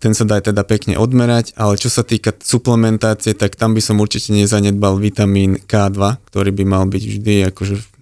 ten 0.01 0.17
sa 0.17 0.25
dá 0.25 0.41
teda 0.41 0.65
pekne 0.65 0.97
odmerať, 0.97 1.53
ale 1.53 1.77
čo 1.77 1.91
sa 1.91 2.01
týka 2.01 2.33
suplementácie, 2.33 3.37
tak 3.37 3.53
tam 3.53 3.77
by 3.77 3.81
som 3.83 4.01
určite 4.01 4.33
nezanedbal 4.33 4.97
vitamín 4.97 5.61
K2, 5.61 6.27
ktorý 6.33 6.49
by 6.55 6.63
mal 6.65 6.83
byť 6.89 7.03
vždy 7.03 7.35
akože 7.53 7.75
v 7.77 7.92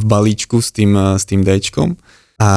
balíčku 0.00 0.64
s 0.64 0.72
tým, 0.72 1.20
s 1.20 1.28
tým 1.28 1.44
D. 1.44 1.60
A 2.40 2.50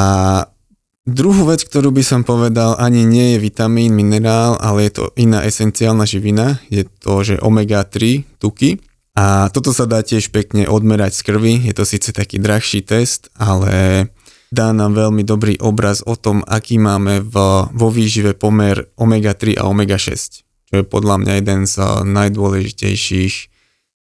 druhú 1.03 1.43
vec, 1.51 1.67
ktorú 1.67 1.91
by 1.91 2.03
som 2.03 2.21
povedal, 2.23 2.79
ani 2.79 3.03
nie 3.03 3.35
je 3.35 3.43
vitamín, 3.43 3.93
minerál, 3.93 4.55
ale 4.63 4.87
je 4.87 5.03
to 5.03 5.03
iná 5.19 5.43
esenciálna 5.43 6.07
živina, 6.07 6.63
je 6.71 6.87
to, 6.87 7.21
že 7.21 7.43
omega-3 7.43 8.23
tuky, 8.39 8.79
a 9.15 9.47
toto 9.47 9.71
sa 9.71 9.87
dá 9.87 10.03
tiež 10.03 10.27
pekne 10.35 10.67
odmerať 10.67 11.15
z 11.15 11.21
krvi, 11.23 11.53
je 11.63 11.73
to 11.73 11.87
síce 11.87 12.11
taký 12.11 12.35
drahší 12.35 12.83
test, 12.83 13.31
ale 13.39 14.07
dá 14.51 14.75
nám 14.75 14.91
veľmi 14.91 15.23
dobrý 15.23 15.55
obraz 15.63 16.03
o 16.03 16.19
tom, 16.19 16.43
aký 16.43 16.75
máme 16.75 17.23
v, 17.23 17.35
vo 17.71 17.87
výžive 17.87 18.35
pomer 18.35 18.91
omega-3 18.99 19.55
a 19.55 19.71
omega-6, 19.71 20.19
čo 20.43 20.73
je 20.75 20.83
podľa 20.83 21.23
mňa 21.23 21.33
jeden 21.39 21.63
z 21.63 21.75
najdôležitejších 22.03 23.35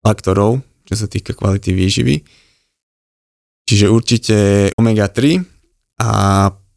faktorov, 0.02 0.66
čo 0.90 0.94
sa 0.98 1.06
týka 1.06 1.38
kvality 1.38 1.70
výživy. 1.70 2.14
Čiže 3.66 3.90
určite 3.90 4.36
omega-3 4.78 5.42
a 5.98 6.12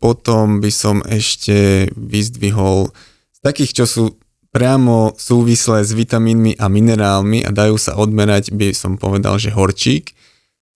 potom 0.01 0.57
by 0.57 0.71
som 0.73 1.05
ešte 1.05 1.87
vyzdvihol 1.93 2.89
z 3.35 3.39
takých, 3.45 3.83
čo 3.83 3.85
sú 3.85 4.03
priamo 4.49 5.13
súvislé 5.13 5.85
s 5.85 5.93
vitamínmi 5.93 6.57
a 6.57 6.65
minerálmi 6.65 7.45
a 7.45 7.53
dajú 7.53 7.77
sa 7.77 7.93
odmerať, 7.93 8.49
by 8.49 8.73
som 8.73 8.97
povedal, 8.97 9.37
že 9.37 9.53
horčík. 9.53 10.17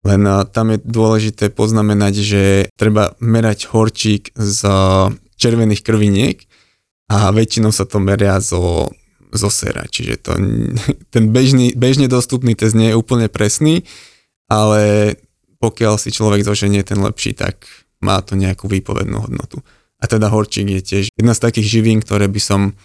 Len 0.03 0.21
tam 0.51 0.75
je 0.75 0.83
dôležité 0.83 1.49
poznamenať, 1.49 2.13
že 2.21 2.43
treba 2.75 3.15
merať 3.23 3.71
horčík 3.71 4.35
z 4.35 4.59
červených 5.39 5.81
krviniek 5.81 6.37
a 7.09 7.31
väčšinou 7.31 7.71
sa 7.71 7.87
to 7.87 8.03
meria 8.03 8.37
zo, 8.43 8.91
zo 9.31 9.49
sera. 9.49 9.87
Čiže 9.87 10.13
to, 10.21 10.31
ten 11.13 11.33
bežný, 11.33 11.73
bežne 11.73 12.11
dostupný 12.11 12.53
test 12.53 12.75
nie 12.77 12.91
je 12.93 12.99
úplne 12.99 13.31
presný, 13.31 13.87
ale 14.51 15.15
pokiaľ 15.63 15.95
si 15.95 16.11
človek 16.11 16.43
zoženie 16.43 16.83
ten 16.83 16.99
lepší, 16.99 17.31
tak 17.31 17.63
má 18.03 18.19
to 18.19 18.35
nejakú 18.35 18.67
výpovednú 18.67 19.23
hodnotu. 19.23 19.63
A 20.03 20.11
teda 20.11 20.27
horčík 20.27 20.67
je 20.67 20.81
tiež 20.83 21.03
jedna 21.15 21.31
z 21.31 21.43
takých 21.47 21.79
živín, 21.79 22.03
ktoré 22.03 22.27
by 22.27 22.41
som 22.43 22.75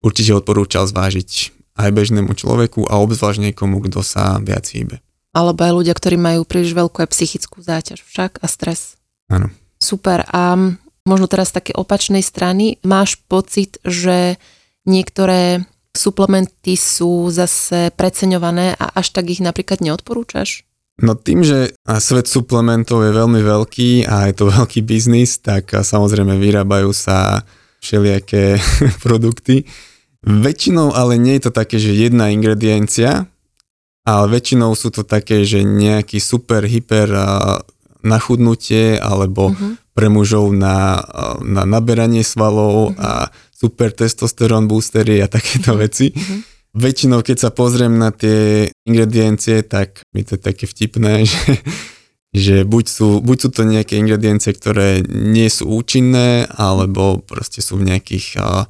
určite 0.00 0.32
odporúčal 0.32 0.88
zvážiť 0.88 1.52
aj 1.76 1.90
bežnému 1.92 2.32
človeku 2.32 2.88
a 2.88 2.96
obzvlášť 2.96 3.52
niekomu, 3.52 3.84
kto 3.84 4.00
sa 4.00 4.40
viac 4.40 4.64
hýbe. 4.72 5.04
Alebo 5.36 5.60
aj 5.60 5.72
ľudia, 5.76 5.92
ktorí 5.92 6.16
majú 6.16 6.48
príliš 6.48 6.72
veľkú 6.72 7.04
aj 7.04 7.12
psychickú 7.12 7.60
záťaž 7.60 8.00
však 8.06 8.40
a 8.40 8.46
stres. 8.48 8.96
Áno. 9.28 9.52
Super. 9.82 10.24
A 10.32 10.56
možno 11.04 11.26
teraz 11.28 11.52
z 11.52 11.60
také 11.60 11.72
opačnej 11.76 12.24
strany, 12.24 12.80
máš 12.86 13.20
pocit, 13.28 13.76
že 13.84 14.40
niektoré 14.88 15.66
suplementy 15.92 16.78
sú 16.78 17.28
zase 17.28 17.92
preceňované 17.92 18.78
a 18.78 18.94
až 18.96 19.12
tak 19.12 19.28
ich 19.28 19.44
napríklad 19.44 19.84
neodporúčaš? 19.84 20.64
No 21.02 21.18
tým, 21.18 21.42
že 21.42 21.74
svet 21.98 22.30
suplementov 22.30 23.02
je 23.02 23.10
veľmi 23.10 23.42
veľký 23.42 24.06
a 24.06 24.30
je 24.30 24.34
to 24.38 24.44
veľký 24.54 24.86
biznis, 24.86 25.42
tak 25.42 25.72
samozrejme 25.72 26.38
vyrábajú 26.38 26.94
sa 26.94 27.42
všelijaké 27.82 28.62
produkty 29.04 29.66
Väčšinou 30.24 30.96
ale 30.96 31.20
nie 31.20 31.36
je 31.36 31.48
to 31.48 31.52
také, 31.52 31.76
že 31.76 31.92
jedna 31.92 32.32
ingrediencia, 32.32 33.28
ale 34.08 34.24
väčšinou 34.32 34.72
sú 34.72 34.88
to 34.88 35.04
také, 35.04 35.44
že 35.44 35.60
nejaký 35.60 36.16
super 36.16 36.64
hyper 36.64 37.12
nachudnutie 38.00 38.96
alebo 38.96 39.52
uh-huh. 39.52 39.76
pre 39.92 40.08
mužov 40.08 40.56
na, 40.56 41.04
na 41.44 41.68
naberanie 41.68 42.24
svalov 42.24 42.96
uh-huh. 42.96 43.00
a 43.00 43.10
super 43.52 43.92
testosterón 43.92 44.64
boostery 44.64 45.20
a 45.20 45.28
takéto 45.36 45.76
uh-huh. 45.76 45.84
veci. 45.84 46.08
Uh-huh. 46.08 46.40
Väčšinou, 46.74 47.22
keď 47.22 47.36
sa 47.38 47.50
pozriem 47.54 47.94
na 47.96 48.10
tie 48.10 48.66
ingrediencie, 48.82 49.62
tak 49.62 50.02
mi 50.10 50.26
to 50.26 50.34
je 50.34 50.42
také 50.42 50.66
vtipné, 50.66 51.22
že, 51.30 51.62
že 52.34 52.56
buď, 52.66 52.84
sú, 52.90 53.08
buď 53.22 53.36
sú 53.38 53.48
to 53.54 53.62
nejaké 53.62 53.94
ingrediencie, 53.94 54.50
ktoré 54.50 55.06
nie 55.06 55.46
sú 55.46 55.70
účinné, 55.70 56.50
alebo 56.50 57.22
proste 57.22 57.62
sú 57.62 57.78
v 57.78 57.94
nejakých 57.94 58.26
uh, 58.42 58.66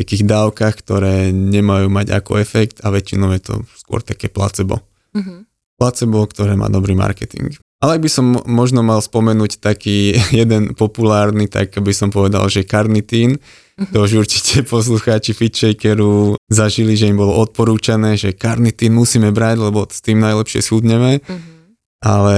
takých 0.00 0.24
dávkach, 0.24 0.74
ktoré 0.80 1.28
nemajú 1.28 1.92
mať 1.92 2.16
ako 2.16 2.40
efekt 2.40 2.80
a 2.80 2.88
väčšinou 2.88 3.36
je 3.36 3.42
to 3.44 3.54
skôr 3.76 4.00
také 4.00 4.32
placebo. 4.32 4.80
Mm-hmm. 5.12 5.44
Placebo, 5.76 6.24
ktoré 6.24 6.56
má 6.56 6.72
dobrý 6.72 6.96
marketing. 6.96 7.60
Ale 7.80 7.96
ak 7.96 8.04
by 8.04 8.10
som 8.12 8.26
možno 8.48 8.80
mal 8.80 9.04
spomenúť 9.04 9.60
taký 9.60 10.16
jeden 10.40 10.72
populárny, 10.72 11.52
tak 11.52 11.76
by 11.76 11.92
som 11.92 12.08
povedal, 12.08 12.48
že 12.48 12.64
karnitín. 12.64 13.36
To 13.80 14.04
už 14.04 14.28
určite 14.28 14.60
poslucháči 14.68 15.32
Fitshakeru 15.32 16.36
zažili, 16.52 17.00
že 17.00 17.08
im 17.08 17.16
bolo 17.16 17.32
odporúčané, 17.40 18.20
že 18.20 18.36
karnitín 18.36 18.92
musíme 18.92 19.32
brať, 19.32 19.56
lebo 19.56 19.88
s 19.88 20.04
tým 20.04 20.20
najlepšie 20.20 20.60
schudneme. 20.60 21.24
Mm-hmm. 21.24 21.58
Ale 22.04 22.36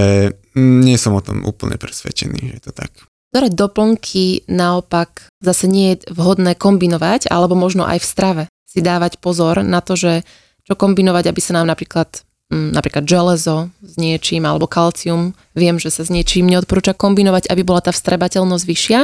nie 0.54 0.94
som 0.98 1.18
o 1.18 1.22
tom 1.22 1.42
úplne 1.42 1.74
presvedčený, 1.78 2.38
že 2.38 2.54
je 2.58 2.62
to 2.62 2.72
tak. 2.74 2.94
Ktoré 3.34 3.48
doplnky 3.50 4.46
naopak 4.46 5.26
zase 5.42 5.66
nie 5.66 5.98
je 5.98 6.14
vhodné 6.14 6.54
kombinovať, 6.54 7.26
alebo 7.26 7.58
možno 7.58 7.82
aj 7.88 7.98
v 7.98 8.06
strave 8.06 8.42
si 8.68 8.78
dávať 8.78 9.18
pozor 9.18 9.66
na 9.66 9.82
to, 9.82 9.98
že 9.98 10.22
čo 10.62 10.78
kombinovať, 10.78 11.26
aby 11.26 11.40
sa 11.42 11.58
nám 11.58 11.66
napríklad 11.66 12.22
mm, 12.52 12.70
napríklad 12.76 13.08
železo 13.08 13.72
s 13.80 13.94
niečím 13.96 14.44
alebo 14.44 14.70
kalcium. 14.70 15.32
Viem, 15.56 15.80
že 15.80 15.88
sa 15.88 16.04
s 16.04 16.12
niečím 16.12 16.46
neodporúča 16.52 16.92
kombinovať, 16.94 17.48
aby 17.48 17.64
bola 17.64 17.80
tá 17.80 17.90
vstrebateľnosť 17.90 18.64
vyššia. 18.68 19.00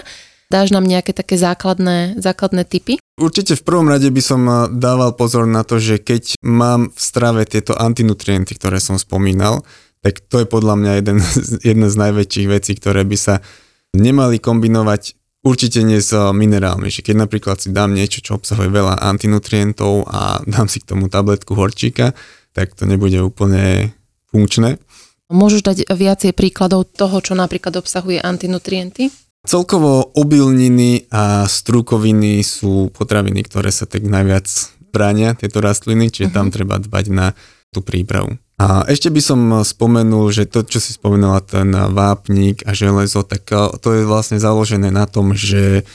Dáš 0.48 0.72
nám 0.72 0.88
nejaké 0.88 1.12
také 1.12 1.36
základné, 1.36 2.16
základné 2.16 2.64
typy? 2.64 2.96
Určite 3.20 3.52
v 3.52 3.66
prvom 3.68 3.84
rade 3.84 4.08
by 4.08 4.22
som 4.24 4.42
eh, 4.48 4.56
dával 4.72 5.12
pozor 5.12 5.44
na 5.44 5.60
to, 5.60 5.76
že 5.76 6.00
keď 6.00 6.40
mám 6.40 6.88
v 6.88 7.00
strave 7.00 7.44
tieto 7.44 7.76
antinutrienty, 7.76 8.56
ktoré 8.56 8.80
som 8.80 8.96
spomínal, 8.96 9.60
tak 10.00 10.24
to 10.24 10.40
je 10.40 10.46
podľa 10.48 10.74
mňa 10.80 10.92
jeden, 11.04 11.18
jedna 11.60 11.92
z 11.92 11.96
najväčších 12.00 12.48
vecí, 12.48 12.72
ktoré 12.80 13.04
by 13.04 13.16
sa 13.20 13.44
nemali 13.92 14.40
kombinovať 14.40 15.20
určite 15.44 15.84
nie 15.84 16.00
s 16.00 16.16
eh, 16.16 16.24
minerálmi, 16.32 16.88
že 16.88 17.04
keď 17.04 17.28
napríklad 17.28 17.60
si 17.60 17.68
dám 17.68 17.92
niečo, 17.92 18.24
čo 18.24 18.40
obsahuje 18.40 18.72
veľa 18.72 19.04
antinutrientov 19.04 20.08
a 20.08 20.40
dám 20.48 20.72
si 20.72 20.80
k 20.80 20.96
tomu 20.96 21.12
tabletku 21.12 21.52
horčíka, 21.52 22.16
tak 22.56 22.72
to 22.72 22.88
nebude 22.88 23.20
úplne 23.20 23.92
funkčné. 24.32 24.80
Môžeš 25.28 25.60
dať 25.60 25.78
viacej 25.92 26.32
príkladov 26.32 26.88
toho, 26.88 27.20
čo 27.20 27.36
napríklad 27.36 27.76
obsahuje 27.76 28.16
antinutrienty? 28.16 29.12
Celkovo 29.48 30.12
obilniny 30.12 31.08
a 31.08 31.48
strukoviny 31.48 32.44
sú 32.44 32.92
potraviny, 32.92 33.40
ktoré 33.48 33.72
sa 33.72 33.88
tak 33.88 34.04
najviac 34.04 34.44
bránia, 34.92 35.32
tieto 35.32 35.64
rastliny, 35.64 36.12
čiže 36.12 36.36
tam 36.36 36.48
mhm. 36.48 36.52
treba 36.52 36.76
dbať 36.76 37.04
na 37.08 37.32
tú 37.72 37.80
prípravu. 37.80 38.36
A 38.58 38.82
ešte 38.90 39.08
by 39.08 39.22
som 39.22 39.40
spomenul, 39.62 40.34
že 40.34 40.44
to, 40.44 40.66
čo 40.66 40.82
si 40.82 40.90
spomenula, 40.90 41.46
ten 41.46 41.70
vápnik 41.72 42.66
a 42.66 42.74
železo, 42.74 43.22
tak 43.22 43.46
to 43.78 43.88
je 43.94 44.02
vlastne 44.02 44.36
založené 44.36 44.90
na 44.90 45.06
tom, 45.06 45.30
že, 45.30 45.86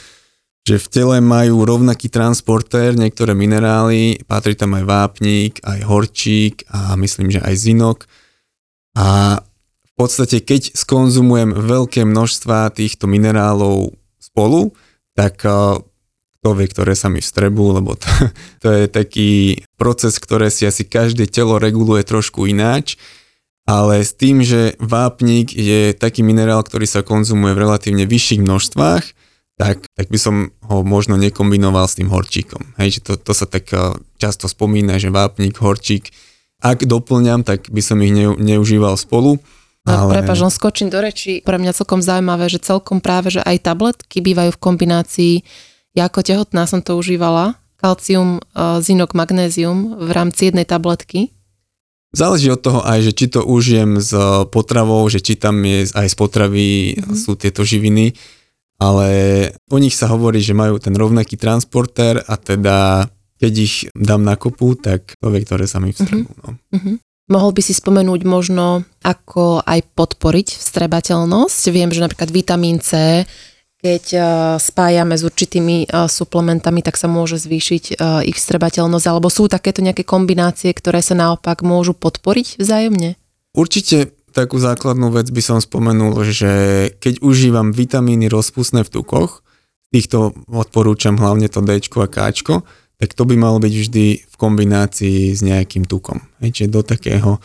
že 0.64 0.80
v 0.80 0.86
tele 0.88 1.16
majú 1.20 1.60
rovnaký 1.68 2.08
transportér, 2.08 2.96
niektoré 2.96 3.36
minerály, 3.36 4.16
patrí 4.24 4.56
tam 4.56 4.80
aj 4.80 4.84
vápnik, 4.88 5.60
aj 5.60 5.84
horčík 5.84 6.64
a 6.72 6.96
myslím, 6.96 7.36
že 7.36 7.44
aj 7.44 7.54
zinok. 7.54 7.98
A 8.96 9.38
v 9.94 9.96
podstate 9.96 10.42
keď 10.42 10.74
skonzumujem 10.74 11.54
veľké 11.54 12.02
množstva 12.02 12.74
týchto 12.74 13.06
minerálov 13.06 13.94
spolu, 14.18 14.74
tak 15.14 15.46
kto 16.44 16.48
vie, 16.52 16.66
ktoré 16.68 16.92
sa 16.98 17.08
mi 17.08 17.22
vstrebú, 17.22 17.72
lebo 17.72 17.94
to, 17.94 18.10
to 18.62 18.68
je 18.74 18.84
taký 18.90 19.30
proces, 19.78 20.18
ktoré 20.18 20.50
si 20.50 20.66
asi 20.66 20.84
každé 20.84 21.30
telo 21.30 21.62
reguluje 21.62 22.02
trošku 22.02 22.44
ináč, 22.50 22.98
ale 23.64 24.04
s 24.04 24.12
tým, 24.12 24.44
že 24.44 24.76
vápnik 24.76 25.48
je 25.56 25.96
taký 25.96 26.20
minerál, 26.20 26.60
ktorý 26.60 26.84
sa 26.84 27.00
konzumuje 27.00 27.56
v 27.56 27.62
relatívne 27.64 28.04
vyšších 28.04 28.44
množstvách, 28.44 29.04
tak, 29.54 29.86
tak 29.94 30.06
by 30.10 30.18
som 30.20 30.52
ho 30.66 30.82
možno 30.82 31.14
nekombinoval 31.16 31.86
s 31.86 31.96
tým 31.96 32.10
horčíkom. 32.10 32.76
Hej, 32.76 32.98
že 32.98 33.00
to, 33.00 33.12
to 33.16 33.32
sa 33.32 33.46
tak 33.46 33.70
často 34.18 34.50
spomína, 34.50 34.98
že 34.98 35.14
vápnik, 35.14 35.56
horčík, 35.56 36.10
ak 36.60 36.84
doplňam, 36.84 37.40
tak 37.46 37.72
by 37.72 37.80
som 37.80 38.02
ich 38.04 38.12
ne, 38.12 38.34
neužíval 38.34 38.98
spolu. 39.00 39.40
No, 39.84 40.08
ale... 40.08 40.20
Prepaž, 40.20 40.48
on 40.48 40.52
skočím 40.52 40.88
do 40.88 40.96
reči. 40.96 41.44
Pre 41.44 41.60
mňa 41.60 41.76
celkom 41.76 42.00
zaujímavé, 42.00 42.48
že 42.48 42.60
celkom 42.64 43.04
práve, 43.04 43.28
že 43.28 43.44
aj 43.44 43.68
tabletky 43.68 44.24
bývajú 44.24 44.56
v 44.56 44.62
kombinácii. 44.62 45.34
Ja 45.92 46.08
ako 46.08 46.24
tehotná 46.24 46.64
som 46.64 46.80
to 46.80 46.96
užívala. 46.96 47.60
Kalcium, 47.76 48.40
e, 48.40 48.80
zinok, 48.80 49.12
magnézium 49.12 50.00
v 50.00 50.10
rámci 50.10 50.48
jednej 50.48 50.64
tabletky. 50.64 51.36
Záleží 52.16 52.48
od 52.48 52.64
toho 52.64 52.80
aj, 52.80 53.10
že 53.10 53.12
či 53.12 53.26
to 53.28 53.44
užijem 53.44 54.00
s 54.00 54.14
potravou, 54.48 55.04
že 55.10 55.20
či 55.20 55.36
tam 55.36 55.60
je 55.66 55.84
aj 55.92 56.06
z 56.08 56.16
potravy 56.16 56.68
mm-hmm. 56.94 57.18
sú 57.18 57.34
tieto 57.34 57.66
živiny, 57.66 58.14
ale 58.78 59.08
o 59.66 59.82
nich 59.82 59.98
sa 59.98 60.06
hovorí, 60.06 60.38
že 60.38 60.54
majú 60.54 60.78
ten 60.78 60.94
rovnaký 60.94 61.34
transportér 61.34 62.22
a 62.22 62.38
teda 62.38 63.10
keď 63.42 63.52
ich 63.58 63.90
dám 63.98 64.22
na 64.22 64.38
kopu, 64.38 64.78
tak 64.78 65.18
to 65.18 65.26
vie, 65.26 65.42
ktoré 65.42 65.66
sa 65.66 65.82
mi 65.82 65.90
vstrebú. 65.90 66.30
Mm-hmm. 66.30 66.46
No. 66.46 66.50
Mm-hmm. 66.70 66.96
Mohol 67.24 67.50
by 67.56 67.62
si 67.64 67.72
spomenúť 67.72 68.20
možno, 68.28 68.84
ako 69.00 69.64
aj 69.64 69.80
podporiť 69.96 70.60
vstrebateľnosť. 70.60 71.62
Viem, 71.72 71.88
že 71.88 72.04
napríklad 72.04 72.28
vitamín 72.28 72.84
C, 72.84 73.24
keď 73.80 74.04
uh, 74.12 74.24
spájame 74.60 75.16
s 75.16 75.24
určitými 75.24 75.88
uh, 75.88 76.04
suplementami, 76.04 76.84
tak 76.84 77.00
sa 77.00 77.08
môže 77.08 77.40
zvýšiť 77.40 77.84
uh, 77.96 78.20
ich 78.28 78.36
vstrebateľnosť. 78.36 79.06
Alebo 79.08 79.32
sú 79.32 79.48
takéto 79.48 79.80
nejaké 79.80 80.04
kombinácie, 80.04 80.68
ktoré 80.76 81.00
sa 81.00 81.16
naopak 81.16 81.64
môžu 81.64 81.96
podporiť 81.96 82.60
vzájomne? 82.60 83.16
Určite 83.56 84.12
takú 84.36 84.60
základnú 84.60 85.08
vec 85.08 85.30
by 85.32 85.40
som 85.40 85.58
spomenul, 85.64 86.12
že 86.28 86.52
keď 87.00 87.24
užívam 87.24 87.72
vitamíny 87.72 88.28
rozpustné 88.28 88.84
v 88.84 89.00
tukoch, 89.00 89.40
týchto 89.94 90.34
odporúčam 90.50 91.14
hlavne 91.16 91.46
to 91.46 91.62
D 91.62 91.78
a 91.78 92.08
K, 92.18 92.42
tak 92.98 93.12
to 93.12 93.26
by 93.26 93.34
malo 93.34 93.58
byť 93.58 93.74
vždy 93.74 94.06
v 94.24 94.34
kombinácii 94.38 95.34
s 95.34 95.40
nejakým 95.42 95.84
tukom. 95.84 96.22
Hej, 96.40 96.50
čiže 96.62 96.74
do 96.74 96.80
takého 96.86 97.42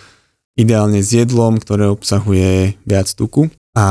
ideálne 0.60 1.00
s 1.00 1.16
jedlom, 1.16 1.58
ktoré 1.58 1.88
obsahuje 1.88 2.76
viac 2.84 3.08
tuku. 3.16 3.48
A 3.74 3.86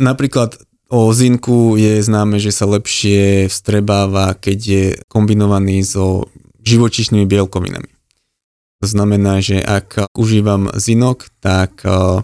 napríklad 0.00 0.56
o 0.88 1.12
zinku 1.12 1.76
je 1.76 2.00
známe, 2.00 2.40
že 2.40 2.48
sa 2.48 2.64
lepšie 2.64 3.52
vstrebáva, 3.52 4.32
keď 4.32 4.58
je 4.58 4.84
kombinovaný 5.06 5.84
so 5.84 6.32
živočišnými 6.64 7.28
bielkovinami. 7.28 7.88
To 8.78 8.86
znamená, 8.86 9.42
že 9.42 9.58
ak 9.58 10.14
užívam 10.14 10.70
zinok, 10.78 11.28
tak 11.42 11.82
e, 11.82 12.22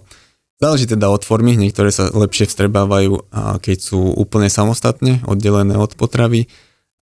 záleží 0.62 0.86
teda 0.86 1.10
od 1.10 1.26
formy, 1.26 1.58
niektoré 1.58 1.90
sa 1.90 2.08
lepšie 2.14 2.46
vstrebávajú, 2.46 3.26
keď 3.58 3.78
sú 3.82 4.00
úplne 4.14 4.46
samostatne, 4.46 5.18
oddelené 5.26 5.74
od 5.74 5.98
potravy, 5.98 6.46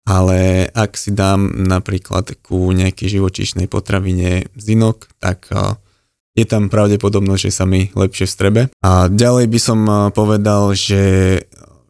ale 0.03 0.67
ak 0.75 0.99
si 0.99 1.15
dám 1.15 1.67
napríklad 1.67 2.35
ku 2.43 2.75
nejakej 2.75 3.21
živočíšnej 3.21 3.71
potravine 3.71 4.51
zinok, 4.59 5.07
tak 5.23 5.47
je 6.33 6.45
tam 6.49 6.73
pravdepodobnosť, 6.73 7.43
že 7.47 7.53
sa 7.53 7.65
mi 7.69 7.93
lepšie 7.93 8.27
vstrebe. 8.27 8.73
A 8.83 9.07
ďalej 9.07 9.47
by 9.47 9.61
som 9.61 9.81
povedal, 10.17 10.73
že 10.73 11.03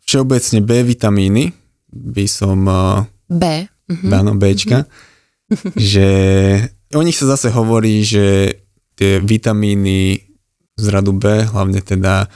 všeobecne 0.04 0.60
B 0.60 0.70
vitamíny 0.82 1.44
by 1.92 2.26
som... 2.28 2.58
B. 3.32 3.44
Mhm. 3.88 4.08
Áno, 4.12 4.32
Bčka. 4.36 4.84
Mhm. 4.84 5.76
že 5.92 6.08
o 6.92 7.02
nich 7.04 7.16
sa 7.16 7.36
zase 7.36 7.52
hovorí, 7.52 8.04
že 8.04 8.56
tie 8.96 9.20
vitamíny 9.20 10.28
z 10.76 10.84
radu 10.88 11.12
B, 11.12 11.44
hlavne 11.44 11.80
teda 11.84 12.28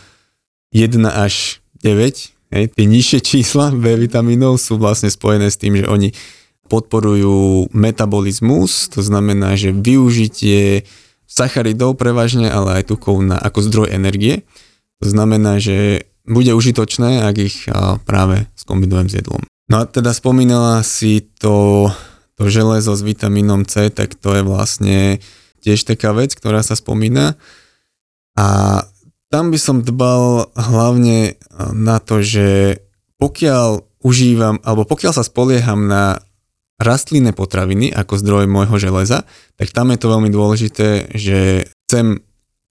1 0.73 1.01
až 1.09 1.65
9, 1.81 2.36
Hej, 2.55 2.79
tie 2.79 2.87
nižšie 2.87 3.21
čísla 3.23 3.75
B 3.75 3.99
vitamínov 3.99 4.63
sú 4.63 4.79
vlastne 4.79 5.11
spojené 5.11 5.51
s 5.51 5.59
tým, 5.59 5.83
že 5.83 5.91
oni 5.91 6.15
podporujú 6.67 7.71
metabolizmus, 7.75 8.91
to 8.91 9.03
znamená, 9.03 9.55
že 9.55 9.75
využitie 9.75 10.87
sacharidov 11.27 11.99
prevažne, 11.99 12.47
ale 12.51 12.83
aj 12.83 12.95
tukov 12.95 13.19
na, 13.23 13.39
ako 13.39 13.67
zdroj 13.67 13.89
energie. 13.91 14.47
To 15.03 15.11
znamená, 15.11 15.59
že 15.59 16.07
bude 16.27 16.55
užitočné, 16.55 17.23
ak 17.23 17.37
ich 17.39 17.57
práve 18.07 18.51
skombinujem 18.59 19.11
s 19.11 19.15
jedlom. 19.23 19.43
No 19.67 19.83
a 19.83 19.85
teda 19.87 20.15
spomínala 20.15 20.83
si 20.87 21.27
to, 21.43 21.91
to 22.39 22.47
železo 22.47 22.95
s 22.95 23.03
vitamínom 23.03 23.67
C, 23.67 23.91
tak 23.91 24.15
to 24.15 24.39
je 24.39 24.43
vlastne 24.47 24.99
tiež 25.63 25.83
taká 25.83 26.15
vec, 26.15 26.35
ktorá 26.35 26.63
sa 26.63 26.79
spomína. 26.79 27.35
A 28.39 28.47
tam 29.31 29.51
by 29.51 29.59
som 29.59 29.83
dbal 29.83 30.55
hlavne 30.55 31.35
na 31.75 31.99
to, 31.99 32.23
že 32.23 32.79
pokiaľ 33.19 33.83
užívam, 34.05 34.63
alebo 34.63 34.87
pokiaľ 34.87 35.13
sa 35.17 35.27
spolieham 35.27 35.91
na 35.91 36.23
rastlinné 36.77 37.33
potraviny 37.33 37.91
ako 37.91 38.21
zdroj 38.21 38.45
môjho 38.47 38.77
železa, 38.77 39.25
tak 39.57 39.73
tam 39.73 39.91
je 39.91 39.99
to 39.99 40.13
veľmi 40.13 40.29
dôležité, 40.29 41.11
že 41.17 41.67
chcem 41.89 42.21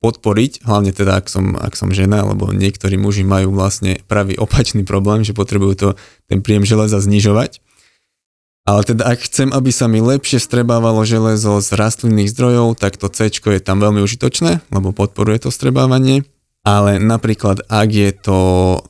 podporiť, 0.05 0.61
hlavne 0.69 0.93
teda 0.93 1.17
ak 1.17 1.25
som, 1.25 1.57
ak 1.57 1.73
som 1.73 1.89
žena, 1.89 2.21
lebo 2.21 2.53
niektorí 2.53 2.93
muži 2.93 3.25
majú 3.25 3.57
vlastne 3.57 3.97
pravý 4.05 4.37
opačný 4.37 4.85
problém, 4.85 5.25
že 5.25 5.33
potrebujú 5.33 5.73
to, 5.73 5.89
ten 6.29 6.45
príjem 6.45 6.61
železa 6.61 7.01
znižovať. 7.01 7.57
Ale 8.65 8.81
teda 8.85 9.05
ak 9.05 9.25
chcem, 9.25 9.49
aby 9.49 9.69
sa 9.73 9.89
mi 9.89 10.01
lepšie 10.01 10.41
strebávalo 10.41 11.05
železo 11.05 11.57
z 11.61 11.69
rastlinných 11.73 12.33
zdrojov, 12.33 12.77
tak 12.77 12.97
to 12.97 13.09
C 13.09 13.29
je 13.29 13.61
tam 13.61 13.81
veľmi 13.81 14.01
užitočné, 14.01 14.69
lebo 14.69 14.93
podporuje 14.93 15.45
to 15.45 15.49
strebávanie 15.49 16.25
ale 16.65 16.97
napríklad 16.97 17.61
ak 17.69 17.89
je 17.93 18.09
to 18.11 18.39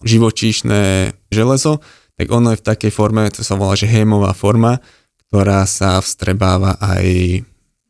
živočíšne 0.01 1.11
železo, 1.27 1.83
tak 2.15 2.31
ono 2.31 2.55
je 2.55 2.61
v 2.63 2.67
takej 2.71 2.91
forme, 2.95 3.27
to 3.27 3.43
sa 3.43 3.59
volá, 3.59 3.75
že 3.75 3.91
hémová 3.91 4.31
forma, 4.31 4.79
ktorá 5.27 5.67
sa 5.67 5.99
vstrebáva 5.99 6.79
aj 6.79 7.43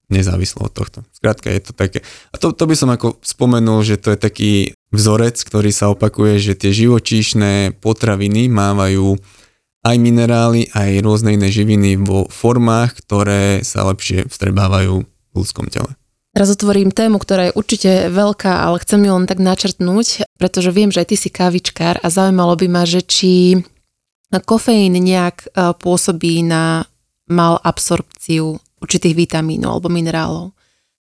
nezávislo 0.10 0.66
od 0.66 0.74
tohto. 0.74 1.06
Skrátka 1.14 1.54
je 1.54 1.62
to 1.62 1.72
také. 1.74 2.02
A 2.34 2.42
to, 2.42 2.54
to 2.54 2.66
by 2.66 2.74
som 2.78 2.90
ako 2.90 3.22
spomenul, 3.22 3.86
že 3.86 4.02
to 4.02 4.14
je 4.14 4.20
taký 4.20 4.54
vzorec, 4.94 5.38
ktorý 5.38 5.70
sa 5.70 5.94
opakuje, 5.94 6.42
že 6.42 6.54
tie 6.58 6.74
živočíšne 6.74 7.78
potraviny 7.82 8.50
mávajú 8.50 9.18
aj 9.86 9.96
minerály, 10.02 10.70
aj 10.74 11.06
rôzne 11.06 11.38
iné 11.38 11.54
živiny 11.54 12.02
vo 12.02 12.26
formách, 12.26 13.06
ktoré 13.06 13.62
sa 13.62 13.86
lepšie 13.86 14.26
vstrebávajú 14.26 15.06
v 15.06 15.34
ľudskom 15.34 15.70
tele. 15.70 15.94
Teraz 16.36 16.52
otvorím 16.52 16.92
tému, 16.92 17.16
ktorá 17.16 17.48
je 17.48 17.56
určite 17.56 18.12
veľká, 18.12 18.68
ale 18.68 18.84
chcem 18.84 19.00
ju 19.08 19.12
len 19.16 19.24
tak 19.24 19.40
načrtnúť, 19.40 20.28
pretože 20.36 20.68
viem, 20.76 20.92
že 20.92 21.00
aj 21.00 21.08
ty 21.08 21.16
si 21.16 21.30
kávičkár 21.32 22.04
a 22.04 22.08
zaujímalo 22.12 22.60
by 22.60 22.68
ma, 22.68 22.84
že 22.84 23.00
či 23.08 23.64
kofeín 24.44 25.00
nejak 25.00 25.48
e, 25.48 25.72
pôsobí 25.80 26.44
na 26.44 26.84
mal 27.32 27.56
absorpciu 27.64 28.60
určitých 28.84 29.16
vitamínov 29.16 29.80
alebo 29.80 29.88
minerálov. 29.88 30.52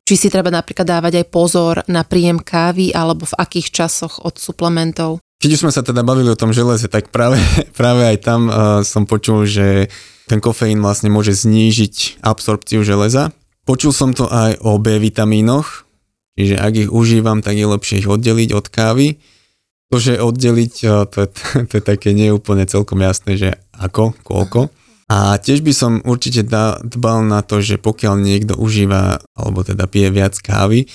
Či 0.03 0.27
si 0.27 0.29
treba 0.35 0.51
napríklad 0.51 0.99
dávať 0.99 1.23
aj 1.23 1.27
pozor 1.31 1.75
na 1.87 2.03
príjem 2.03 2.43
kávy 2.43 2.91
alebo 2.91 3.23
v 3.23 3.39
akých 3.39 3.71
časoch 3.71 4.27
od 4.27 4.35
suplementov. 4.35 5.23
Keď 5.39 5.51
už 5.55 5.63
sme 5.63 5.71
sa 5.71 5.87
teda 5.87 6.03
bavili 6.03 6.27
o 6.27 6.35
tom 6.35 6.51
železe, 6.51 6.91
tak 6.91 7.15
práve, 7.15 7.39
práve 7.79 8.03
aj 8.03 8.19
tam 8.19 8.51
uh, 8.51 8.83
som 8.83 9.07
počul, 9.07 9.47
že 9.47 9.87
ten 10.27 10.43
kofeín 10.43 10.83
vlastne 10.83 11.07
môže 11.07 11.39
znížiť 11.39 12.19
absorpciu 12.19 12.83
železa 12.83 13.31
Počul 13.71 13.95
som 13.95 14.11
to 14.11 14.27
aj 14.27 14.67
o 14.67 14.83
B 14.83 14.99
vitamínoch, 14.99 15.87
čiže 16.35 16.59
ak 16.59 16.75
ich 16.75 16.91
užívam, 16.91 17.39
tak 17.39 17.55
je 17.55 17.71
lepšie 17.71 18.03
ich 18.03 18.11
oddeliť 18.11 18.51
od 18.51 18.67
kávy. 18.67 19.23
To, 19.95 20.03
že 20.03 20.19
oddeliť, 20.19 21.07
to 21.07 21.17
je, 21.23 21.29
to 21.71 21.73
je 21.79 21.85
také 21.87 22.11
neúplne 22.11 22.67
celkom 22.67 22.99
jasné, 22.99 23.39
že 23.39 23.51
ako, 23.71 24.19
koľko. 24.27 24.75
A 25.07 25.39
tiež 25.39 25.63
by 25.63 25.71
som 25.71 26.03
určite 26.03 26.43
dbal 26.83 27.23
na 27.23 27.47
to, 27.47 27.63
že 27.63 27.79
pokiaľ 27.79 28.19
niekto 28.19 28.59
užíva, 28.59 29.23
alebo 29.39 29.63
teda 29.63 29.87
pije 29.87 30.11
viac 30.11 30.35
kávy, 30.35 30.91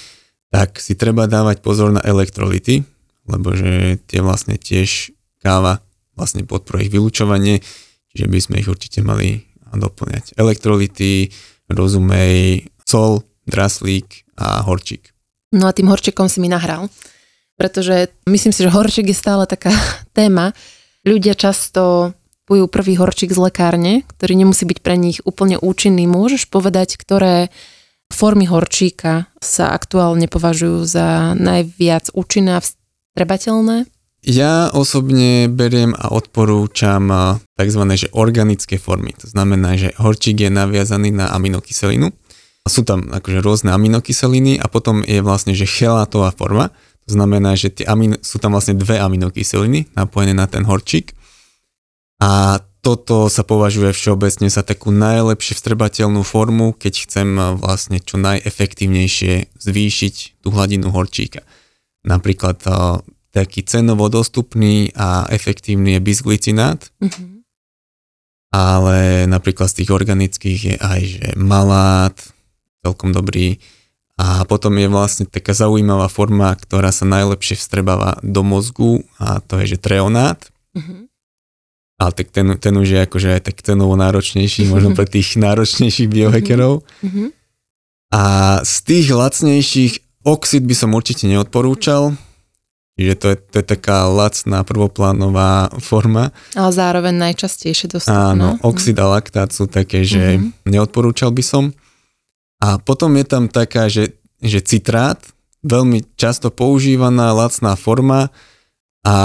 tak 0.52 0.76
si 0.84 1.00
treba 1.00 1.32
dávať 1.32 1.64
pozor 1.64 1.96
na 1.96 2.04
elektrolity, 2.04 2.84
lebo 3.24 3.56
že 3.56 4.04
tie 4.04 4.20
vlastne 4.20 4.60
tiež 4.60 5.16
káva 5.40 5.80
vlastne 6.20 6.44
podporuje 6.44 6.92
ich 6.92 6.94
vylúčovanie, 6.96 7.64
čiže 8.12 8.28
by 8.28 8.40
sme 8.44 8.56
ich 8.60 8.68
určite 8.68 9.00
mali 9.00 9.48
doplňať. 9.72 10.36
Elektrolity, 10.36 11.32
rozumej 11.70 12.70
sol, 12.86 13.26
draslík 13.50 14.26
a 14.38 14.62
horčík. 14.66 15.14
No 15.56 15.70
a 15.70 15.76
tým 15.76 15.88
horčekom 15.88 16.28
si 16.28 16.44
mi 16.44 16.52
nahral, 16.52 16.92
pretože 17.56 18.12
myslím 18.28 18.52
si, 18.52 18.62
že 18.66 18.74
horček 18.74 19.08
je 19.10 19.18
stále 19.18 19.48
taká 19.48 19.72
téma. 20.18 20.52
Ľudia 21.06 21.38
často 21.38 22.14
pujú 22.46 22.70
prvý 22.70 22.98
horčík 22.98 23.34
z 23.34 23.40
lekárne, 23.42 24.06
ktorý 24.06 24.38
nemusí 24.38 24.70
byť 24.70 24.80
pre 24.86 24.96
nich 24.98 25.18
úplne 25.26 25.58
účinný. 25.58 26.06
Môžeš 26.06 26.50
povedať, 26.50 26.98
ktoré 26.98 27.50
formy 28.14 28.46
horčíka 28.46 29.26
sa 29.42 29.74
aktuálne 29.74 30.30
považujú 30.30 30.86
za 30.86 31.34
najviac 31.34 32.14
účinné 32.14 32.62
a 32.62 32.66
trebateľné? 33.18 33.90
Ja 34.26 34.74
osobne 34.74 35.46
beriem 35.46 35.94
a 35.94 36.10
odporúčam 36.10 37.14
tzv. 37.54 37.82
Že 37.94 38.10
organické 38.18 38.82
formy. 38.82 39.14
To 39.22 39.30
znamená, 39.30 39.78
že 39.78 39.94
horčík 40.02 40.42
je 40.42 40.50
naviazaný 40.50 41.14
na 41.14 41.30
aminokyselinu. 41.30 42.10
Sú 42.66 42.82
tam 42.82 43.06
akože 43.14 43.46
rôzne 43.46 43.70
aminokyseliny 43.70 44.58
a 44.58 44.66
potom 44.66 45.06
je 45.06 45.22
vlastne, 45.22 45.54
že 45.54 45.70
chelátová 45.70 46.34
forma. 46.34 46.74
To 47.06 47.14
znamená, 47.14 47.54
že 47.54 47.70
tie 47.70 47.86
amino, 47.86 48.18
sú 48.26 48.42
tam 48.42 48.58
vlastne 48.58 48.74
dve 48.74 48.98
aminokyseliny 48.98 49.94
napojené 49.94 50.34
na 50.34 50.50
ten 50.50 50.66
horčík. 50.66 51.14
A 52.18 52.58
toto 52.82 53.30
sa 53.30 53.46
považuje 53.46 53.94
všeobecne 53.94 54.50
za 54.50 54.66
takú 54.66 54.90
najlepšie 54.90 55.54
vstrebateľnú 55.54 56.26
formu, 56.26 56.74
keď 56.74 57.06
chcem 57.06 57.30
vlastne 57.62 58.02
čo 58.02 58.18
najefektívnejšie 58.18 59.54
zvýšiť 59.54 60.42
tú 60.42 60.50
hladinu 60.50 60.90
horčíka. 60.90 61.46
Napríklad 62.02 62.66
taký 63.36 63.68
cenovo 63.68 64.08
dostupný 64.08 64.96
a 64.96 65.28
efektívny 65.28 66.00
je 66.00 66.06
bisglicinát, 66.08 66.80
mm-hmm. 67.04 67.44
ale 68.56 69.28
napríklad 69.28 69.68
z 69.68 69.84
tých 69.84 69.92
organických 69.92 70.60
je 70.64 70.76
aj 70.80 71.02
že 71.04 71.28
malát, 71.36 72.16
celkom 72.80 73.12
dobrý. 73.12 73.60
A 74.16 74.48
potom 74.48 74.72
je 74.80 74.88
vlastne 74.88 75.28
taká 75.28 75.52
zaujímavá 75.52 76.08
forma, 76.08 76.56
ktorá 76.56 76.96
sa 76.96 77.04
najlepšie 77.04 77.60
vstrebáva 77.60 78.16
do 78.24 78.48
mozgu 78.48 79.04
a 79.20 79.44
to 79.44 79.60
je, 79.60 79.76
že 79.76 79.84
treonát. 79.84 80.40
Mm-hmm. 80.72 81.12
Ale 82.00 82.12
tak 82.16 82.32
ten, 82.32 82.48
ten 82.56 82.72
už 82.80 82.88
je 82.88 83.00
akože 83.04 83.30
aj 83.36 83.42
tak 83.52 83.60
cenovo 83.60 84.00
náročnejší, 84.00 84.64
možno 84.72 84.96
pre 84.96 85.04
tých 85.04 85.36
náročnejších 85.36 86.08
biohackerov. 86.08 86.88
Mm-hmm. 87.04 87.28
A 88.16 88.24
z 88.64 88.76
tých 88.88 89.12
lacnejších 89.12 90.24
oxid 90.24 90.64
by 90.64 90.76
som 90.80 90.96
určite 90.96 91.28
neodporúčal, 91.28 92.16
Čiže 92.96 93.14
to 93.20 93.26
je, 93.28 93.38
to 93.52 93.56
je 93.60 93.66
taká 93.76 94.08
lacná 94.08 94.64
prvoplánová 94.64 95.68
forma. 95.84 96.32
Ale 96.56 96.72
zároveň 96.72 97.12
najčastejšie 97.28 97.92
dostupná. 97.92 98.32
Áno, 98.32 98.56
oxid 98.64 98.96
a 99.04 99.12
laktát 99.12 99.52
sú 99.52 99.68
také, 99.68 100.08
že 100.08 100.40
mm-hmm. 100.40 100.64
neodporúčal 100.64 101.36
by 101.36 101.44
som. 101.44 101.76
A 102.64 102.80
potom 102.80 103.12
je 103.20 103.26
tam 103.28 103.52
taká, 103.52 103.92
že, 103.92 104.16
že 104.40 104.64
citrát, 104.64 105.20
veľmi 105.60 106.08
často 106.16 106.48
používaná 106.48 107.36
lacná 107.36 107.76
forma 107.76 108.32
a 109.04 109.16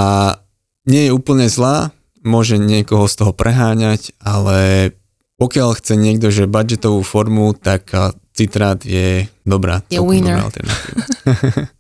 nie 0.91 1.07
je 1.07 1.15
úplne 1.15 1.47
zlá, 1.47 1.95
môže 2.27 2.59
niekoho 2.59 3.07
z 3.07 3.23
toho 3.23 3.31
preháňať, 3.31 4.19
ale 4.19 4.91
pokiaľ 5.39 5.79
chce 5.79 5.95
niekto, 5.95 6.35
že 6.35 6.51
budgetovú 6.51 7.07
formu, 7.07 7.55
tak 7.55 7.87
citrát 8.35 8.83
je 8.83 9.31
dobrá. 9.47 9.87
Je 9.95 10.03
winner. 10.03 10.43
Dobrá 10.43 10.59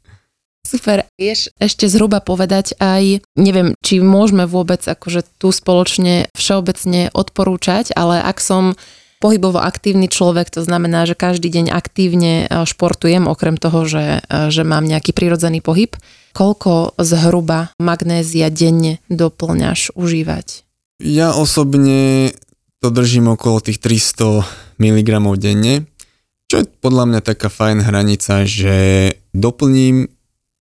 Super. 0.60 1.08
Vieš 1.16 1.50
ešte 1.56 1.88
zhruba 1.88 2.20
povedať 2.20 2.76
aj, 2.78 3.24
neviem, 3.34 3.72
či 3.80 4.04
môžeme 4.04 4.44
vôbec 4.44 4.84
akože 4.84 5.24
tu 5.40 5.50
spoločne 5.50 6.28
všeobecne 6.36 7.08
odporúčať, 7.16 7.96
ale 7.96 8.20
ak 8.20 8.38
som 8.38 8.76
pohybovo 9.20 9.60
aktívny 9.60 10.08
človek, 10.08 10.48
to 10.48 10.64
znamená, 10.64 11.04
že 11.04 11.14
každý 11.14 11.52
deň 11.52 11.66
aktívne 11.68 12.48
e, 12.48 12.64
športujem, 12.64 13.28
okrem 13.28 13.60
toho, 13.60 13.84
že, 13.84 14.24
e, 14.24 14.48
že 14.48 14.64
mám 14.64 14.88
nejaký 14.88 15.12
prirodzený 15.12 15.60
pohyb. 15.60 15.92
Koľko 16.32 16.96
zhruba 16.96 17.72
magnézia 17.76 18.48
denne 18.48 19.04
doplňaš 19.12 19.92
užívať? 19.92 20.64
Ja 21.04 21.36
osobne 21.36 22.32
to 22.80 22.88
držím 22.88 23.28
okolo 23.36 23.60
tých 23.60 23.80
300 23.80 24.80
mg 24.80 25.08
denne, 25.36 25.84
čo 26.48 26.64
je 26.64 26.66
podľa 26.66 27.04
mňa 27.12 27.20
taká 27.20 27.52
fajn 27.52 27.84
hranica, 27.84 28.48
že 28.48 28.76
doplním 29.36 30.08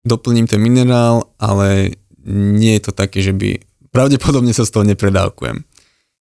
doplním 0.06 0.46
ten 0.46 0.62
minerál, 0.62 1.34
ale 1.42 1.98
nie 2.30 2.78
je 2.78 2.90
to 2.90 2.92
také, 2.94 3.26
že 3.26 3.34
by... 3.34 3.60
Pravdepodobne 3.90 4.54
sa 4.54 4.64
z 4.64 4.72
toho 4.72 4.86
nepredávkujem. 4.86 5.66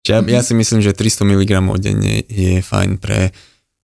Čiže 0.04 0.13
ja, 0.15 0.20
mm-hmm. 0.24 0.36
ja 0.36 0.42
si 0.44 0.54
myslím, 0.56 0.80
že 0.80 0.96
300 0.96 1.28
mg 1.28 1.52
denne 1.80 2.24
je 2.28 2.63
fajn 2.63 3.00
pre, 3.00 3.36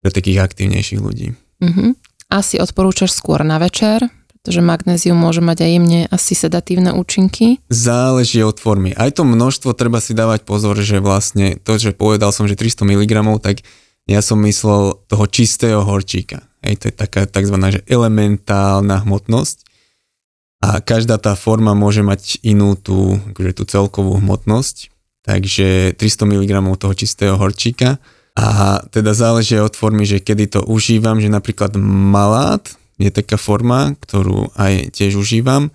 pre 0.03 0.09
takých 0.11 0.43
aktívnejších 0.43 0.99
ľudí. 0.99 1.35
Mm-hmm. 1.63 1.89
Asi 2.33 2.59
odporúčaš 2.59 3.15
skôr 3.15 3.45
na 3.45 3.61
večer, 3.61 4.03
pretože 4.43 4.59
magnézium 4.59 5.15
môže 5.15 5.39
mať 5.39 5.63
aj 5.63 5.69
jemne 5.71 6.01
asi 6.11 6.33
sedatívne 6.35 6.91
účinky. 6.91 7.63
Záleží 7.71 8.43
od 8.43 8.59
formy. 8.59 8.91
Aj 8.91 9.07
to 9.15 9.23
množstvo 9.23 9.71
treba 9.71 10.03
si 10.03 10.11
dávať 10.11 10.43
pozor, 10.43 10.75
že 10.83 10.99
vlastne 10.99 11.55
to, 11.63 11.79
že 11.79 11.95
povedal 11.95 12.35
som, 12.35 12.43
že 12.43 12.59
300 12.59 12.83
mg, 12.83 13.13
tak 13.39 13.63
ja 14.03 14.19
som 14.19 14.43
myslel 14.43 14.99
toho 15.07 15.25
čistého 15.31 15.79
horčíka. 15.79 16.43
Hej, 16.59 16.75
to 16.83 16.83
je 16.91 16.93
taká 16.95 17.23
tzv. 17.23 17.55
Že 17.55 17.87
elementálna 17.87 19.07
hmotnosť 19.07 19.72
a 20.63 20.79
každá 20.79 21.19
tá 21.19 21.35
forma 21.35 21.75
môže 21.75 21.99
mať 21.99 22.39
inú 22.39 22.79
tú, 22.79 23.19
akože 23.35 23.51
tú 23.51 23.63
celkovú 23.67 24.15
hmotnosť, 24.23 24.95
takže 25.27 25.99
300 25.99 26.23
mg 26.23 26.51
toho 26.79 26.93
čistého 26.95 27.35
horčíka. 27.35 27.99
A 28.39 28.79
teda 28.87 29.11
záleží 29.11 29.59
od 29.59 29.75
formy, 29.75 30.07
že 30.07 30.23
kedy 30.23 30.55
to 30.55 30.61
užívam, 30.63 31.19
že 31.19 31.27
napríklad 31.27 31.75
malát 31.83 32.63
je 32.95 33.11
taká 33.11 33.35
forma, 33.35 33.91
ktorú 33.99 34.55
aj 34.55 34.95
tiež 34.95 35.19
užívam. 35.19 35.67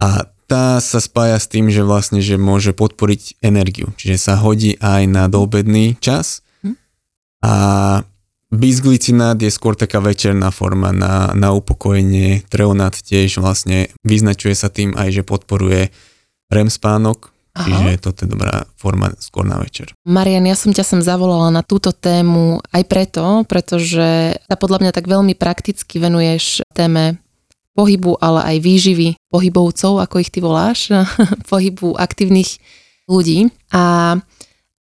A 0.00 0.24
tá 0.48 0.80
sa 0.80 1.04
spája 1.04 1.36
s 1.36 1.44
tým, 1.52 1.68
že 1.68 1.84
vlastne, 1.84 2.24
že 2.24 2.40
môže 2.40 2.72
podporiť 2.72 3.44
energiu, 3.44 3.92
čiže 4.00 4.16
sa 4.16 4.40
hodí 4.40 4.80
aj 4.80 5.04
na 5.04 5.28
doobedný 5.28 6.00
čas. 6.00 6.40
Hm. 6.64 6.74
a 7.44 7.54
Bisglicinát 8.48 9.36
je 9.36 9.52
skôr 9.52 9.76
taká 9.76 10.00
večerná 10.00 10.48
forma 10.48 10.88
na, 10.88 11.36
na 11.36 11.52
upokojenie. 11.52 12.48
Treonát 12.48 12.96
tiež 12.96 13.44
vlastne 13.44 13.92
vyznačuje 14.08 14.56
sa 14.56 14.72
tým 14.72 14.96
aj, 14.96 15.20
že 15.20 15.22
podporuje 15.22 15.92
REM 16.48 16.72
spánok, 16.72 17.28
Aha. 17.52 17.68
čiže 17.68 18.08
to 18.08 18.24
je 18.24 18.24
dobrá 18.24 18.64
forma 18.72 19.12
skôr 19.20 19.44
na 19.44 19.60
večer. 19.60 19.92
Marian, 20.08 20.48
ja 20.48 20.56
som 20.56 20.72
ťa 20.72 20.80
sem 20.80 21.00
zavolala 21.04 21.52
na 21.52 21.60
túto 21.60 21.92
tému 21.92 22.64
aj 22.72 22.82
preto, 22.88 23.44
pretože 23.44 24.40
sa 24.40 24.56
podľa 24.56 24.80
mňa 24.80 24.92
tak 24.96 25.12
veľmi 25.12 25.36
prakticky 25.36 26.00
venuješ 26.00 26.64
téme 26.72 27.20
pohybu, 27.76 28.16
ale 28.16 28.56
aj 28.56 28.64
výživy 28.64 29.08
pohybovcov, 29.28 30.00
ako 30.08 30.24
ich 30.24 30.32
ty 30.32 30.40
voláš, 30.40 30.88
pohybu 31.52 32.00
aktívnych 32.00 32.56
ľudí. 33.04 33.52
A, 33.76 34.16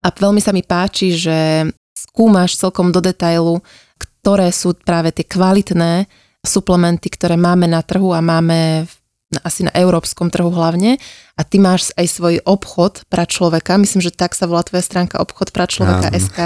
a 0.04 0.08
veľmi 0.12 0.44
sa 0.44 0.52
mi 0.52 0.60
páči, 0.60 1.16
že 1.16 1.64
skúmaš 1.94 2.58
celkom 2.58 2.90
do 2.90 2.98
detailu, 3.00 3.62
ktoré 3.96 4.50
sú 4.50 4.74
práve 4.74 5.14
tie 5.14 5.24
kvalitné 5.24 6.10
suplementy, 6.44 7.08
ktoré 7.08 7.40
máme 7.40 7.70
na 7.70 7.80
trhu 7.80 8.12
a 8.12 8.20
máme 8.20 8.84
asi 9.42 9.66
na 9.66 9.72
európskom 9.74 10.30
trhu 10.30 10.52
hlavne 10.52 11.00
a 11.34 11.42
ty 11.42 11.58
máš 11.58 11.90
aj 11.98 12.06
svoj 12.06 12.34
obchod 12.46 13.08
pra 13.10 13.26
človeka, 13.26 13.74
myslím, 13.80 14.04
že 14.04 14.14
tak 14.14 14.36
sa 14.36 14.46
volá 14.46 14.62
tvoja 14.62 14.84
stránka 14.84 15.18
obchod 15.18 15.50
pra 15.50 15.66
človeka 15.66 16.12
Áno. 16.12 16.20
SK, 16.20 16.38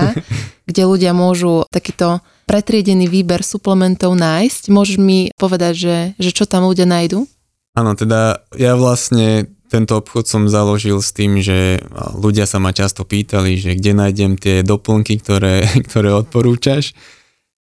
kde 0.70 0.82
ľudia 0.88 1.12
môžu 1.12 1.68
takýto 1.68 2.24
pretriedený 2.48 3.10
výber 3.12 3.44
suplementov 3.44 4.16
nájsť. 4.16 4.72
Môžeš 4.72 4.96
mi 4.96 5.28
povedať, 5.36 5.74
že, 5.76 5.96
že 6.16 6.30
čo 6.32 6.48
tam 6.48 6.64
ľudia 6.64 6.88
nájdu? 6.88 7.28
Áno, 7.76 7.92
teda 7.92 8.48
ja 8.56 8.72
vlastne 8.74 9.52
tento 9.68 10.00
obchod 10.00 10.24
som 10.24 10.42
založil 10.48 10.98
s 11.04 11.12
tým, 11.12 11.44
že 11.44 11.84
ľudia 12.16 12.48
sa 12.48 12.56
ma 12.58 12.72
často 12.72 13.04
pýtali, 13.04 13.60
že 13.60 13.76
kde 13.76 13.92
nájdem 13.92 14.40
tie 14.40 14.64
doplnky, 14.64 15.20
ktoré, 15.20 15.68
ktoré 15.88 16.10
odporúčaš. 16.16 16.96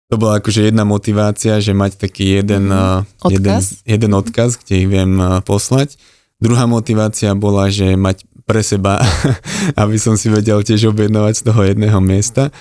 To 0.07 0.23
bola 0.23 0.39
akože 0.39 0.71
jedna 0.71 0.87
motivácia, 0.87 1.59
že 1.59 1.75
mať 1.75 1.99
taký 1.99 2.39
jeden, 2.39 2.71
mm, 2.71 3.27
jeden, 3.27 3.59
odkaz? 3.59 3.83
jeden 3.83 4.13
odkaz, 4.15 4.51
kde 4.63 4.75
ich 4.87 4.89
viem 4.89 5.19
poslať. 5.43 5.99
Druhá 6.39 6.71
motivácia 6.71 7.35
bola, 7.35 7.67
že 7.75 7.99
mať 7.99 8.23
pre 8.47 8.63
seba, 8.63 9.03
aby 9.83 9.99
som 9.99 10.15
si 10.15 10.31
vedel 10.31 10.63
tiež 10.63 10.95
objednovať 10.95 11.35
z 11.35 11.43
toho 11.43 11.61
jedného 11.67 11.99
miesta. 11.99 12.55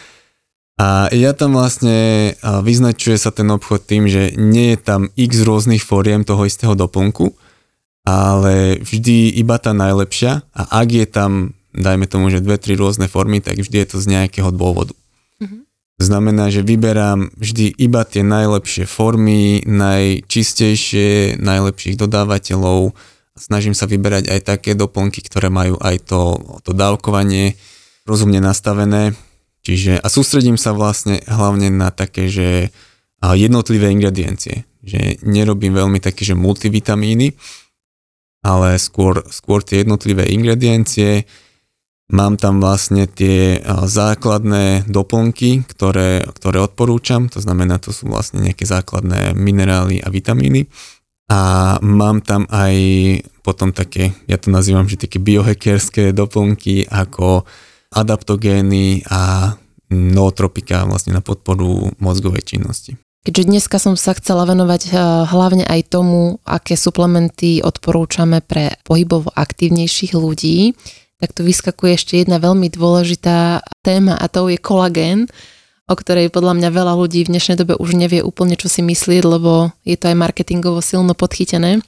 A 0.75 1.07
ja 1.15 1.31
tam 1.31 1.55
vlastne 1.55 2.33
vyznačuje 2.43 3.15
sa 3.15 3.31
ten 3.31 3.47
obchod 3.47 3.87
tým, 3.87 4.11
že 4.11 4.35
nie 4.35 4.75
je 4.75 4.79
tam 4.81 5.07
x 5.15 5.45
rôznych 5.45 5.79
fóriem 5.79 6.27
toho 6.27 6.43
istého 6.43 6.75
doplnku, 6.75 7.31
ale 8.05 8.77
vždy 8.85 9.33
iba 9.41 9.57
tá 9.57 9.73
najlepšia 9.73 10.45
a 10.53 10.61
ak 10.79 10.87
je 10.93 11.05
tam, 11.09 11.57
dajme 11.73 12.05
tomu, 12.05 12.29
že 12.29 12.39
dve, 12.39 12.61
tri 12.61 12.77
rôzne 12.77 13.09
formy, 13.09 13.41
tak 13.41 13.57
vždy 13.57 13.81
je 13.81 13.87
to 13.89 13.97
z 13.97 14.05
nejakého 14.13 14.53
dôvodu. 14.53 14.93
Mm-hmm. 15.41 15.61
Znamená, 15.97 16.53
že 16.53 16.61
vyberám 16.61 17.33
vždy 17.33 17.73
iba 17.81 18.05
tie 18.05 18.21
najlepšie 18.21 18.85
formy, 18.85 19.65
najčistejšie, 19.65 21.41
najlepších 21.41 21.97
dodávateľov. 21.97 22.93
Snažím 23.35 23.73
sa 23.73 23.89
vyberať 23.89 24.29
aj 24.29 24.39
také 24.45 24.77
doplnky, 24.77 25.25
ktoré 25.25 25.49
majú 25.49 25.75
aj 25.81 26.05
to, 26.05 26.37
to 26.61 26.71
dávkovanie 26.77 27.57
rozumne 28.05 28.37
nastavené. 28.37 29.17
Čiže, 29.65 29.97
a 29.97 30.07
sústredím 30.13 30.61
sa 30.61 30.77
vlastne 30.77 31.25
hlavne 31.25 31.73
na 31.73 31.89
také, 31.89 32.29
že 32.29 32.69
jednotlivé 33.25 33.89
ingrediencie. 33.89 34.69
Že 34.85 35.25
nerobím 35.25 35.73
veľmi 35.73 35.97
také, 35.97 36.21
že 36.21 36.37
multivitamíny, 36.37 37.33
ale 38.45 38.77
skôr, 38.77 39.25
skôr 39.33 39.65
tie 39.65 39.81
jednotlivé 39.81 40.29
ingrediencie. 40.29 41.25
Mám 42.13 42.37
tam 42.37 42.61
vlastne 42.61 43.09
tie 43.09 43.57
základné 43.65 44.85
doplnky, 44.85 45.65
ktoré, 45.65 46.21
ktoré 46.37 46.61
odporúčam, 46.61 47.25
to 47.33 47.41
znamená, 47.41 47.81
to 47.81 47.89
sú 47.89 48.05
vlastne 48.05 48.45
nejaké 48.45 48.69
základné 48.69 49.33
minerály 49.33 50.05
a 50.05 50.13
vitamíny. 50.13 50.69
a 51.25 51.41
mám 51.81 52.21
tam 52.21 52.45
aj 52.53 52.75
potom 53.41 53.73
také, 53.73 54.13
ja 54.29 54.37
to 54.37 54.53
nazývam, 54.53 54.85
že 54.85 55.01
také 55.01 55.17
biohackerské 55.17 56.13
doplnky 56.13 56.85
ako 56.85 57.49
adaptogény 57.89 59.05
a 59.09 59.53
nootropika 59.89 60.85
vlastne 60.85 61.17
na 61.17 61.21
podporu 61.25 61.93
mozgovej 61.97 62.45
činnosti. 62.45 62.97
Keďže 63.25 63.49
dneska 63.49 63.81
som 63.81 63.97
sa 63.97 64.13
chcela 64.13 64.45
venovať 64.45 64.81
eh, 64.85 64.95
hlavne 65.25 65.65
aj 65.65 65.89
tomu, 65.89 66.37
aké 66.45 66.77
suplementy 66.77 67.65
odporúčame 67.65 68.45
pre 68.45 68.77
pohybovo 68.85 69.33
aktívnejších 69.33 70.13
ľudí, 70.13 70.77
tak 71.17 71.33
tu 71.33 71.41
vyskakuje 71.41 71.97
ešte 71.97 72.13
jedna 72.21 72.37
veľmi 72.37 72.69
dôležitá 72.69 73.65
téma 73.81 74.13
a 74.13 74.29
to 74.29 74.45
je 74.53 74.61
kolagén, 74.61 75.25
o 75.89 75.95
ktorej 75.97 76.29
podľa 76.29 76.53
mňa 76.53 76.69
veľa 76.69 76.93
ľudí 76.93 77.25
v 77.25 77.33
dnešnej 77.33 77.57
dobe 77.57 77.73
už 77.81 77.97
nevie 77.97 78.21
úplne, 78.21 78.53
čo 78.53 78.69
si 78.69 78.85
myslieť, 78.85 79.25
lebo 79.25 79.73
je 79.81 79.97
to 79.97 80.13
aj 80.13 80.21
marketingovo 80.21 80.85
silno 80.85 81.17
podchytené. 81.17 81.81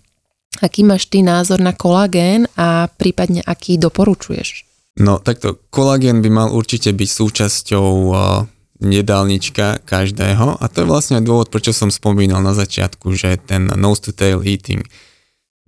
Aký 0.57 0.81
máš 0.81 1.05
ty 1.05 1.21
názor 1.21 1.61
na 1.61 1.69
kolagén 1.69 2.49
a 2.57 2.89
prípadne 2.89 3.45
aký 3.45 3.77
doporučuješ? 3.77 4.65
No 4.97 5.21
takto, 5.21 5.61
kolagén 5.69 6.25
by 6.25 6.29
mal 6.33 6.49
určite 6.49 6.89
byť 6.97 7.09
súčasťou 7.13 7.89
eh, 8.09 8.56
jedálnička 8.81 9.81
každého 9.85 10.61
a 10.61 10.65
to 10.69 10.85
je 10.85 10.89
vlastne 10.89 11.17
dôvod, 11.21 11.49
prečo 11.49 11.73
som 11.73 11.89
spomínal 11.89 12.41
na 12.45 12.53
začiatku, 12.53 13.13
že 13.17 13.41
ten 13.41 13.69
nose 13.73 14.05
to 14.05 14.11
tail 14.13 14.45
eating, 14.45 14.85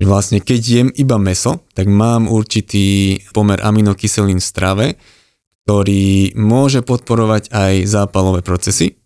vlastne 0.06 0.39
keď 0.39 0.62
jem 0.62 0.89
iba 0.95 1.19
meso, 1.19 1.67
tak 1.76 1.91
mám 1.91 2.32
určitý 2.32 3.19
pomer 3.36 3.60
aminokyselín 3.60 4.39
v 4.39 4.48
strave, 4.48 4.86
ktorý 5.67 6.34
môže 6.39 6.82
podporovať 6.82 7.52
aj 7.52 7.74
zápalové 7.86 8.41
procesy. 8.41 8.98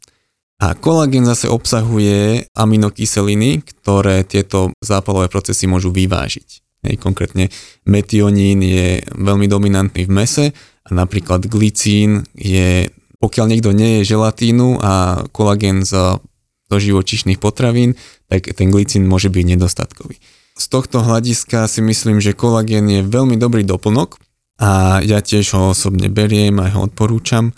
A 0.64 0.80
kolagén 0.80 1.28
zase 1.28 1.52
obsahuje 1.52 2.48
aminokyseliny, 2.56 3.68
ktoré 3.68 4.24
tieto 4.24 4.72
zápalové 4.80 5.28
procesy 5.28 5.68
môžu 5.68 5.92
vyvážiť. 5.92 6.64
Hej, 6.88 7.00
konkrétne 7.04 7.52
metionín 7.88 8.64
je 8.64 9.04
veľmi 9.12 9.48
dominantný 9.48 10.08
v 10.08 10.12
mese 10.12 10.46
a 10.84 10.90
napríklad 10.92 11.48
glicín 11.52 12.28
je 12.36 12.88
pokiaľ 13.24 13.46
niekto 13.48 13.72
nie 13.72 14.04
je 14.04 14.12
želatínu 14.12 14.84
a 14.84 15.24
kolagén 15.32 15.88
z, 15.88 16.20
zo 16.68 16.78
živočišných 16.78 17.40
potravín, 17.40 17.96
tak 18.28 18.52
ten 18.52 18.68
glicín 18.68 19.08
môže 19.08 19.32
byť 19.32 19.46
nedostatkový. 19.56 20.20
Z 20.60 20.66
tohto 20.68 21.00
hľadiska 21.00 21.72
si 21.72 21.80
myslím, 21.80 22.20
že 22.20 22.36
kolagén 22.36 22.84
je 22.92 23.00
veľmi 23.00 23.40
dobrý 23.40 23.64
doplnok 23.64 24.20
a 24.60 25.00
ja 25.00 25.24
tiež 25.24 25.56
ho 25.56 25.72
osobne 25.72 26.12
beriem 26.12 26.60
a 26.60 26.68
ho 26.76 26.84
odporúčam, 26.84 27.56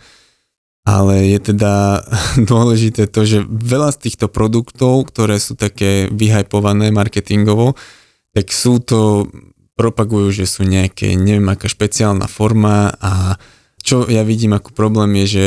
ale 0.86 1.34
je 1.34 1.40
teda 1.42 2.06
dôležité 2.54 3.10
to, 3.10 3.26
že 3.26 3.42
veľa 3.50 3.90
z 3.98 4.06
týchto 4.06 4.30
produktov, 4.30 5.10
ktoré 5.10 5.42
sú 5.42 5.58
také 5.58 6.14
vyhajpované 6.14 6.94
marketingovo, 6.94 7.74
tak 8.38 8.54
sú 8.54 8.78
to, 8.78 9.26
propagujú, 9.76 10.32
že 10.32 10.46
sú 10.48 10.64
nejaké, 10.64 11.20
neviem 11.20 11.52
aká 11.52 11.68
špeciálna 11.68 12.32
forma 12.32 12.96
a 12.96 13.36
čo 13.86 14.10
ja 14.10 14.26
vidím 14.26 14.58
ako 14.58 14.74
problém 14.74 15.14
je, 15.24 15.26
že 15.30 15.46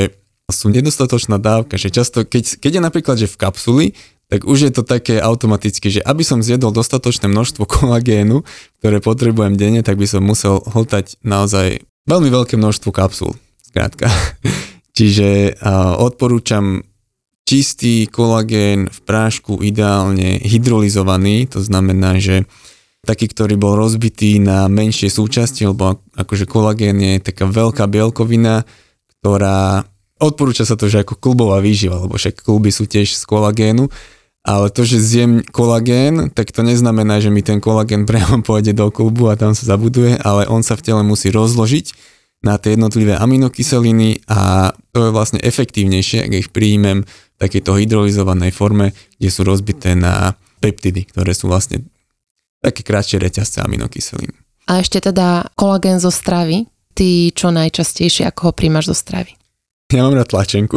sú 0.48 0.70
nedostatočná 0.70 1.36
dávka, 1.42 1.76
že 1.76 1.90
často, 1.90 2.22
keď, 2.22 2.62
keď 2.62 2.70
je 2.78 2.82
napríklad, 2.82 3.16
že 3.18 3.28
v 3.28 3.36
kapsuli, 3.36 3.86
tak 4.30 4.44
už 4.44 4.68
je 4.68 4.72
to 4.72 4.86
také 4.86 5.18
automaticky, 5.18 5.88
že 5.88 6.04
aby 6.04 6.22
som 6.22 6.44
zjedol 6.44 6.70
dostatočné 6.70 7.26
množstvo 7.26 7.66
kolagénu, 7.74 8.46
ktoré 8.80 9.02
potrebujem 9.02 9.58
denne, 9.58 9.82
tak 9.82 9.98
by 9.98 10.06
som 10.06 10.22
musel 10.22 10.62
hltať 10.62 11.18
naozaj 11.26 11.82
veľmi 12.06 12.30
veľké 12.30 12.54
množstvo 12.56 12.94
kapsul. 12.94 13.34
Skrátka. 13.60 14.08
Čiže 14.96 15.58
uh, 15.58 16.00
odporúčam 16.00 16.86
čistý 17.48 18.04
kolagén 18.08 18.92
v 18.92 18.98
prášku, 19.08 19.64
ideálne 19.64 20.36
hydrolizovaný, 20.44 21.48
to 21.48 21.64
znamená, 21.64 22.20
že 22.20 22.44
taký, 23.06 23.30
ktorý 23.30 23.54
bol 23.54 23.78
rozbitý 23.78 24.42
na 24.42 24.66
menšie 24.66 25.12
súčasti, 25.12 25.68
lebo 25.68 26.02
akože 26.18 26.44
kolagén 26.50 26.98
je 26.98 27.22
taká 27.22 27.46
veľká 27.46 27.86
bielkovina, 27.86 28.66
ktorá 29.20 29.86
odporúča 30.18 30.66
sa 30.66 30.74
to, 30.74 30.90
že 30.90 31.06
ako 31.06 31.14
klubová 31.18 31.62
výživa, 31.62 32.02
lebo 32.02 32.18
však 32.18 32.42
kluby 32.42 32.74
sú 32.74 32.90
tiež 32.90 33.14
z 33.14 33.22
kolagénu, 33.22 33.86
ale 34.42 34.66
to, 34.72 34.82
že 34.82 34.98
zjem 34.98 35.44
kolagén, 35.46 36.30
tak 36.34 36.50
to 36.50 36.66
neznamená, 36.66 37.22
že 37.22 37.30
mi 37.30 37.44
ten 37.44 37.62
kolagén 37.62 38.06
priamo 38.10 38.42
pôjde 38.42 38.74
do 38.74 38.90
klubu 38.90 39.30
a 39.30 39.38
tam 39.38 39.54
sa 39.54 39.64
zabuduje, 39.66 40.18
ale 40.18 40.50
on 40.50 40.66
sa 40.66 40.74
v 40.74 40.84
tele 40.84 41.02
musí 41.06 41.30
rozložiť 41.30 42.18
na 42.38 42.54
tie 42.54 42.78
jednotlivé 42.78 43.18
aminokyseliny 43.18 44.22
a 44.30 44.70
to 44.94 45.10
je 45.10 45.14
vlastne 45.14 45.42
efektívnejšie, 45.42 46.22
ak 46.22 46.32
ich 46.38 46.48
príjmem 46.54 47.02
v 47.02 47.36
takejto 47.38 47.74
hydrolizovanej 47.74 48.54
forme, 48.54 48.94
kde 49.18 49.28
sú 49.30 49.42
rozbité 49.42 49.98
na 49.98 50.38
peptidy, 50.62 51.02
ktoré 51.02 51.34
sú 51.34 51.50
vlastne 51.50 51.82
také 52.62 52.82
krátšie 52.82 53.22
reťazce 53.22 53.62
aminokyselín. 53.62 54.34
A 54.68 54.84
ešte 54.84 55.00
teda 55.00 55.48
kolagén 55.56 55.96
zo 56.02 56.12
stravy. 56.12 56.68
Ty 56.92 57.30
čo 57.30 57.54
najčastejšie, 57.54 58.26
ako 58.26 58.50
ho 58.50 58.52
príjmaš 58.52 58.90
zo 58.92 58.96
stravy? 58.98 59.38
Ja 59.88 60.04
mám 60.04 60.20
rád 60.20 60.28
tlačenku. 60.28 60.76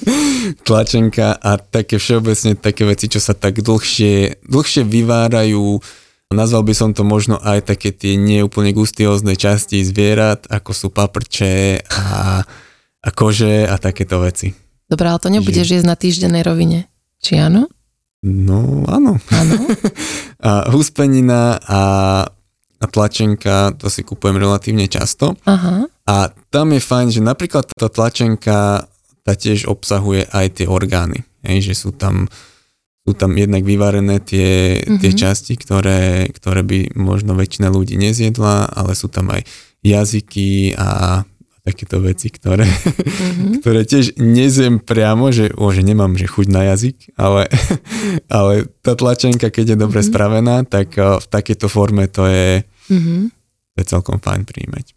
Tlačenka 0.68 1.32
a 1.32 1.56
také 1.56 1.96
všeobecne 1.96 2.52
také 2.60 2.84
veci, 2.84 3.08
čo 3.08 3.16
sa 3.16 3.32
tak 3.32 3.64
dlhšie, 3.64 4.44
dlhšie 4.44 4.84
vyvárajú. 4.84 5.80
Nazval 6.28 6.68
by 6.68 6.74
som 6.76 6.90
to 6.92 7.08
možno 7.08 7.40
aj 7.40 7.72
také 7.72 7.96
tie 7.96 8.20
neúplne 8.20 8.76
gustiózne 8.76 9.32
časti 9.38 9.80
zvierat, 9.80 10.44
ako 10.52 10.70
sú 10.76 10.86
paprče 10.92 11.88
a, 11.88 12.44
a 13.00 13.08
kože 13.16 13.64
a 13.64 13.80
takéto 13.80 14.20
veci. 14.20 14.52
Dobre, 14.84 15.08
ale 15.08 15.22
to 15.24 15.32
nebudeš 15.32 15.64
že... 15.64 15.74
jesť 15.80 15.88
na 15.88 15.96
týždennej 15.96 16.44
rovine. 16.44 16.92
Či 17.24 17.40
áno? 17.40 17.72
No, 18.24 18.88
áno. 18.88 19.20
Áno. 19.28 19.54
a 20.48 20.72
huspenina 20.72 21.60
a, 21.60 21.82
a 22.80 22.84
tlačenka, 22.88 23.76
to 23.76 23.92
si 23.92 24.00
kupujem 24.00 24.40
relatívne 24.40 24.88
často. 24.88 25.36
Aha. 25.44 25.84
A 26.08 26.32
tam 26.48 26.72
je 26.72 26.80
fajn, 26.80 27.08
že 27.12 27.20
napríklad 27.20 27.68
tá 27.68 27.88
tlačenka 27.92 28.88
tá 29.24 29.32
tiež 29.32 29.66
obsahuje 29.68 30.28
aj 30.28 30.60
tie 30.60 30.66
orgány. 30.68 31.24
Hej, 31.40 31.72
že 31.72 31.74
sú 31.76 31.96
tam, 31.96 32.28
sú 33.08 33.16
tam 33.16 33.32
jednak 33.36 33.64
vyvarené 33.64 34.20
tie, 34.20 34.80
mm-hmm. 34.84 35.00
tie 35.00 35.12
časti, 35.16 35.56
ktoré, 35.56 36.28
ktoré 36.28 36.60
by 36.60 36.92
možno 36.96 37.32
väčšina 37.32 37.72
ľudí 37.72 37.96
nezjedla, 37.96 38.76
ale 38.76 38.92
sú 38.92 39.08
tam 39.08 39.32
aj 39.32 39.48
jazyky 39.80 40.76
a 40.76 41.20
takéto 41.64 41.96
veci, 42.04 42.28
ktoré, 42.28 42.68
mm-hmm. 42.68 43.52
ktoré 43.64 43.88
tiež 43.88 44.20
nezjem 44.20 44.78
priamo, 44.84 45.32
že, 45.32 45.48
o, 45.56 45.72
že 45.72 45.80
nemám 45.80 46.14
že 46.20 46.28
chuť 46.28 46.46
na 46.52 46.62
jazyk, 46.76 47.16
ale, 47.16 47.48
ale 48.38 48.68
tá 48.84 48.92
tlačenka, 48.92 49.48
keď 49.48 49.74
je 49.74 49.76
dobre 49.80 50.04
mm-hmm. 50.04 50.12
spravená, 50.12 50.56
tak 50.68 50.94
v 51.00 51.26
takejto 51.26 51.66
forme 51.72 52.04
to 52.12 52.28
je, 52.28 52.62
mm-hmm. 52.92 53.20
to 53.74 53.76
je 53.80 53.86
celkom 53.88 54.20
fajn 54.20 54.44
príjmeť. 54.44 54.92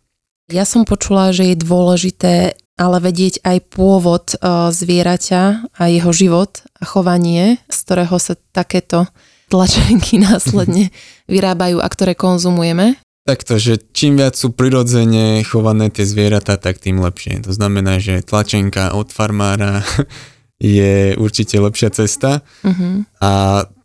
Ja 0.51 0.63
som 0.63 0.87
počula, 0.87 1.35
že 1.35 1.51
je 1.51 1.57
dôležité 1.59 2.55
ale 2.77 3.01
vedieť 3.01 3.41
aj 3.41 3.57
pôvod 3.73 4.37
zvieraťa 4.69 5.73
a 5.81 5.83
jeho 5.89 6.13
život 6.13 6.61
a 6.77 6.85
chovanie, 6.85 7.57
z 7.67 7.77
ktorého 7.81 8.15
sa 8.21 8.37
takéto 8.53 9.09
tlačenky 9.49 10.21
následne 10.27 10.93
vyrábajú 11.25 11.81
a 11.81 11.87
ktoré 11.89 12.13
konzumujeme. 12.13 13.01
Takto, 13.27 13.59
že 13.59 13.75
čím 13.91 14.15
viac 14.15 14.39
sú 14.39 14.55
prirodzene 14.55 15.43
chované 15.43 15.91
tie 15.91 16.07
zvieratá, 16.07 16.55
tak 16.55 16.79
tým 16.79 17.03
lepšie. 17.03 17.43
To 17.43 17.51
znamená, 17.51 17.99
že 17.99 18.23
tlačenka 18.23 18.95
od 18.95 19.11
farmára 19.11 19.83
je 20.63 21.11
určite 21.19 21.59
lepšia 21.59 21.91
cesta 21.91 22.39
uh-huh. 22.63 23.03
a 23.19 23.31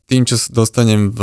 tým, 0.06 0.22
čo 0.22 0.38
dostanem 0.54 1.10
v 1.10 1.20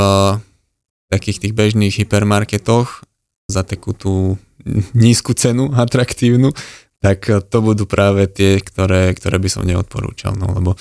takých 1.08 1.47
tých 1.47 1.53
bežných 1.55 1.95
hypermarketoch 1.95 3.08
za 3.47 3.63
takú 3.63 3.95
tú 3.95 4.36
nízku 4.91 5.32
cenu, 5.32 5.71
atraktívnu, 5.71 6.51
tak 6.99 7.23
to 7.23 7.58
budú 7.63 7.88
práve 7.88 8.27
tie, 8.27 8.60
ktoré, 8.60 9.15
ktoré 9.15 9.39
by 9.39 9.47
som 9.47 9.63
neodporúčal, 9.63 10.36
no 10.36 10.51
lebo, 10.51 10.75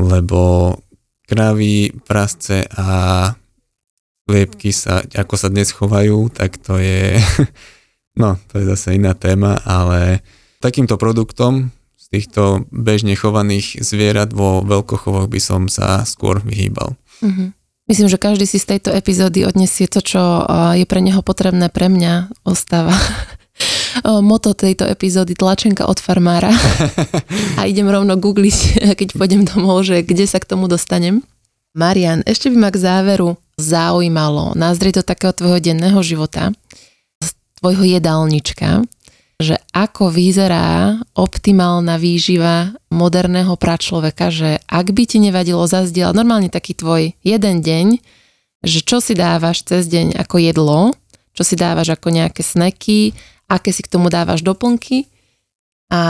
lebo 0.00 0.40
kravy, 1.28 1.92
prasce 2.08 2.64
a 2.64 2.88
liepky 4.30 4.70
sa, 4.70 5.02
ako 5.02 5.34
sa 5.34 5.48
dnes 5.50 5.74
chovajú, 5.74 6.30
tak 6.30 6.58
to 6.60 6.78
je, 6.78 7.18
no 8.20 8.38
to 8.50 8.62
je 8.62 8.64
zase 8.68 8.98
iná 8.98 9.14
téma, 9.14 9.58
ale 9.66 10.22
takýmto 10.62 10.94
produktom 10.94 11.74
z 11.98 12.04
týchto 12.12 12.66
bežne 12.70 13.18
chovaných 13.18 13.82
zvierat 13.82 14.30
vo 14.30 14.62
veľkochovoch 14.62 15.26
by 15.26 15.40
som 15.42 15.66
sa 15.66 16.06
skôr 16.06 16.38
vyhýbal. 16.42 16.94
Mm-hmm. 17.22 17.48
Myslím, 17.90 18.08
že 18.08 18.22
každý 18.22 18.46
si 18.46 18.62
z 18.62 18.78
tejto 18.78 18.94
epizódy 18.94 19.42
odnesie 19.42 19.90
to, 19.90 19.98
čo 19.98 20.46
je 20.78 20.86
pre 20.86 21.02
neho 21.02 21.18
potrebné, 21.20 21.66
pre 21.66 21.90
mňa 21.90 22.30
ostáva 22.46 22.94
moto 24.22 24.54
tejto 24.54 24.86
epizódy 24.86 25.34
tlačenka 25.34 25.84
od 25.90 25.98
farmára 25.98 26.54
a 27.58 27.66
idem 27.66 27.90
rovno 27.90 28.14
googliť, 28.14 28.86
keď 28.94 29.08
pôjdem 29.18 29.42
domov, 29.42 29.82
že 29.82 30.06
kde 30.06 30.30
sa 30.30 30.38
k 30.38 30.48
tomu 30.48 30.70
dostanem. 30.70 31.26
Marian, 31.72 32.20
ešte 32.28 32.52
by 32.52 32.56
ma 32.60 32.68
k 32.68 32.84
záveru 32.84 33.40
zaujímalo, 33.56 34.52
nazrieť 34.52 35.00
do 35.00 35.04
takého 35.08 35.32
tvojho 35.32 35.56
denného 35.56 35.96
života, 36.04 36.52
z 37.24 37.28
tvojho 37.64 37.96
jedálnička, 37.96 38.84
že 39.40 39.56
ako 39.72 40.12
vyzerá 40.12 41.00
optimálna 41.16 41.96
výživa 41.96 42.76
moderného 42.92 43.56
pračloveka, 43.56 44.28
že 44.28 44.60
ak 44.68 44.92
by 44.92 45.04
ti 45.08 45.16
nevadilo 45.16 45.64
zazdieľať 45.64 46.12
normálne 46.12 46.52
taký 46.52 46.76
tvoj 46.76 47.16
jeden 47.24 47.64
deň, 47.64 47.86
že 48.62 48.78
čo 48.84 49.00
si 49.00 49.16
dávaš 49.16 49.64
cez 49.64 49.88
deň 49.88 50.20
ako 50.20 50.36
jedlo, 50.44 50.80
čo 51.32 51.42
si 51.42 51.56
dávaš 51.56 51.96
ako 51.96 52.12
nejaké 52.12 52.44
sneky, 52.44 53.16
aké 53.48 53.72
si 53.72 53.80
k 53.80 53.90
tomu 53.90 54.12
dávaš 54.12 54.44
doplnky. 54.44 55.08
A 55.88 56.00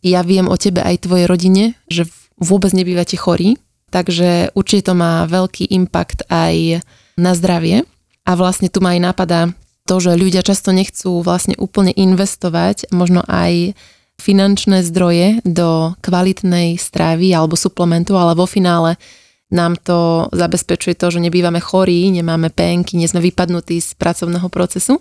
ja 0.00 0.20
viem 0.24 0.48
o 0.48 0.56
tebe 0.56 0.80
aj 0.80 1.04
tvojej 1.04 1.28
rodine, 1.28 1.64
že 1.92 2.08
vôbec 2.40 2.72
nebývate 2.72 3.20
chorí, 3.20 3.60
takže 3.94 4.50
určite 4.58 4.90
to 4.90 4.94
má 4.98 5.22
veľký 5.30 5.70
impact 5.70 6.26
aj 6.26 6.82
na 7.14 7.32
zdravie 7.38 7.86
a 8.26 8.30
vlastne 8.34 8.66
tu 8.66 8.82
ma 8.82 8.98
aj 8.98 9.00
napadá 9.14 9.40
to, 9.86 10.02
že 10.02 10.18
ľudia 10.18 10.42
často 10.42 10.74
nechcú 10.74 11.22
vlastne 11.22 11.54
úplne 11.60 11.94
investovať 11.94 12.90
možno 12.90 13.22
aj 13.30 13.78
finančné 14.18 14.82
zdroje 14.82 15.44
do 15.46 15.94
kvalitnej 16.02 16.74
stravy 16.80 17.30
alebo 17.30 17.54
suplementu, 17.54 18.18
ale 18.18 18.34
vo 18.34 18.50
finále 18.50 18.98
nám 19.54 19.78
to 19.78 20.26
zabezpečuje 20.34 20.98
to, 20.98 21.14
že 21.14 21.22
nebývame 21.22 21.62
chorí, 21.62 22.10
nemáme 22.10 22.50
penky, 22.50 22.98
nie 22.98 23.06
sme 23.06 23.22
vypadnutí 23.22 23.78
z 23.78 23.94
pracovného 23.94 24.48
procesu. 24.50 24.98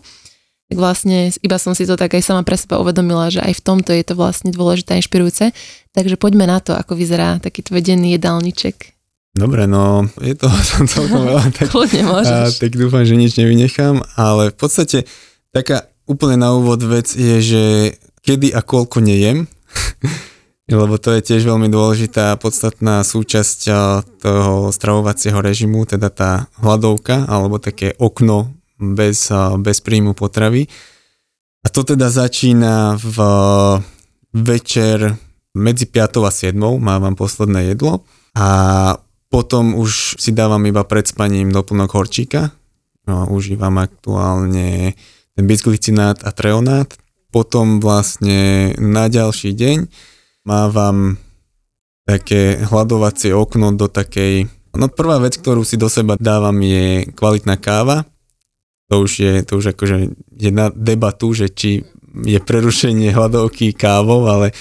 Tak 0.74 0.82
vlastne 0.82 1.30
iba 1.46 1.62
som 1.62 1.78
si 1.78 1.86
to 1.86 1.94
tak 1.94 2.18
aj 2.18 2.26
sama 2.26 2.42
pre 2.42 2.58
seba 2.58 2.82
uvedomila, 2.82 3.30
že 3.30 3.46
aj 3.46 3.62
v 3.62 3.62
tomto 3.62 3.94
je 3.94 4.02
to 4.02 4.18
vlastne 4.18 4.50
dôležité 4.50 4.98
a 4.98 5.00
inšpirujúce. 5.06 5.54
Takže 5.94 6.18
poďme 6.18 6.50
na 6.50 6.58
to, 6.58 6.74
ako 6.74 6.98
vyzerá 6.98 7.38
taký 7.38 7.62
tvoj 7.62 7.86
denný 7.86 8.18
jedálniček. 8.18 8.98
Dobre, 9.38 9.70
no 9.70 10.10
je 10.18 10.34
to 10.34 10.50
celkom 10.98 11.30
veľa, 11.30 11.46
tak, 11.62 11.70
a, 11.70 12.50
tak 12.50 12.74
dúfam, 12.74 13.06
že 13.06 13.14
nič 13.14 13.38
nevynechám, 13.38 14.02
ale 14.18 14.50
v 14.50 14.58
podstate 14.58 15.06
taká 15.54 15.86
úplne 16.10 16.42
na 16.42 16.58
úvod 16.58 16.82
vec 16.82 17.14
je, 17.14 17.38
že 17.38 17.64
kedy 18.26 18.50
a 18.50 18.66
koľko 18.66 18.98
nejem, 19.06 19.46
lebo 20.74 20.98
to 20.98 21.14
je 21.14 21.22
tiež 21.22 21.46
veľmi 21.46 21.70
dôležitá 21.70 22.34
podstatná 22.42 23.06
súčasť 23.06 23.60
toho 24.26 24.74
stravovacieho 24.74 25.38
režimu, 25.38 25.86
teda 25.86 26.10
tá 26.10 26.50
hladovka 26.58 27.30
alebo 27.30 27.62
také 27.62 27.94
okno 28.02 28.50
bez, 28.91 29.32
bez 29.63 29.80
príjmu 29.80 30.12
potravy. 30.12 30.67
A 31.63 31.72
to 31.72 31.88
teda 31.88 32.12
začína 32.12 33.00
v 33.00 33.17
večer 34.36 35.15
medzi 35.56 35.86
5 35.88 36.28
a 36.28 36.32
7 36.32 36.58
mávam 36.60 37.15
posledné 37.15 37.72
jedlo 37.72 38.04
a 38.36 38.50
potom 39.32 39.74
už 39.78 40.19
si 40.19 40.30
dávam 40.36 40.62
iba 40.67 40.84
pred 40.86 41.08
spaním 41.08 41.50
doplnok 41.50 41.89
horčíka. 41.89 42.54
No, 43.10 43.26
užívam 43.34 43.82
aktuálne 43.82 44.93
ten 45.34 45.46
bisglicinát 45.50 46.22
a 46.22 46.30
treonát. 46.30 46.93
Potom 47.34 47.82
vlastne 47.82 48.72
na 48.78 49.10
ďalší 49.10 49.58
deň 49.58 49.78
mávam 50.46 51.17
také 52.06 52.62
hľadovacie 52.62 53.34
okno 53.34 53.74
do 53.74 53.89
takej... 53.89 54.46
No 54.78 54.89
prvá 54.89 55.17
vec, 55.17 55.38
ktorú 55.41 55.65
si 55.65 55.82
do 55.82 55.89
seba 55.89 56.13
dávam 56.22 56.54
je 56.62 57.10
kvalitná 57.17 57.58
káva. 57.58 58.06
To 58.94 59.10
už 59.10 59.12
je, 59.18 59.34
to 59.42 59.58
už 59.58 59.74
akože 59.74 60.14
je 60.38 60.52
debatu, 60.78 61.34
že 61.34 61.50
či 61.50 61.82
je 62.14 62.38
prerušenie 62.38 63.10
hľadovky 63.10 63.74
kávou, 63.74 64.30
ale 64.30 64.54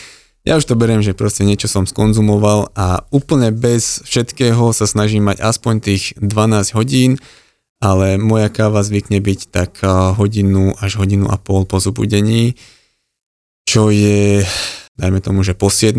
ja 0.48 0.56
už 0.56 0.64
to 0.64 0.72
beriem, 0.72 1.04
že 1.04 1.12
proste 1.12 1.44
niečo 1.44 1.68
som 1.68 1.84
skonzumoval 1.84 2.72
a 2.72 3.04
úplne 3.12 3.52
bez 3.52 4.00
všetkého 4.08 4.72
sa 4.72 4.88
snažím 4.88 5.28
mať 5.28 5.44
aspoň 5.44 5.74
tých 5.84 6.16
12 6.16 6.72
hodín, 6.72 7.20
ale 7.76 8.16
moja 8.16 8.48
káva 8.48 8.80
zvykne 8.80 9.20
byť 9.20 9.40
tak 9.52 9.84
hodinu 10.16 10.72
až 10.80 10.96
hodinu 10.96 11.28
a 11.28 11.36
pol 11.36 11.68
po 11.68 11.76
zobudení, 11.76 12.56
čo 13.68 13.92
je, 13.92 14.48
dajme 14.96 15.20
tomu, 15.20 15.44
že 15.44 15.52
po 15.52 15.68
7. 15.68 15.92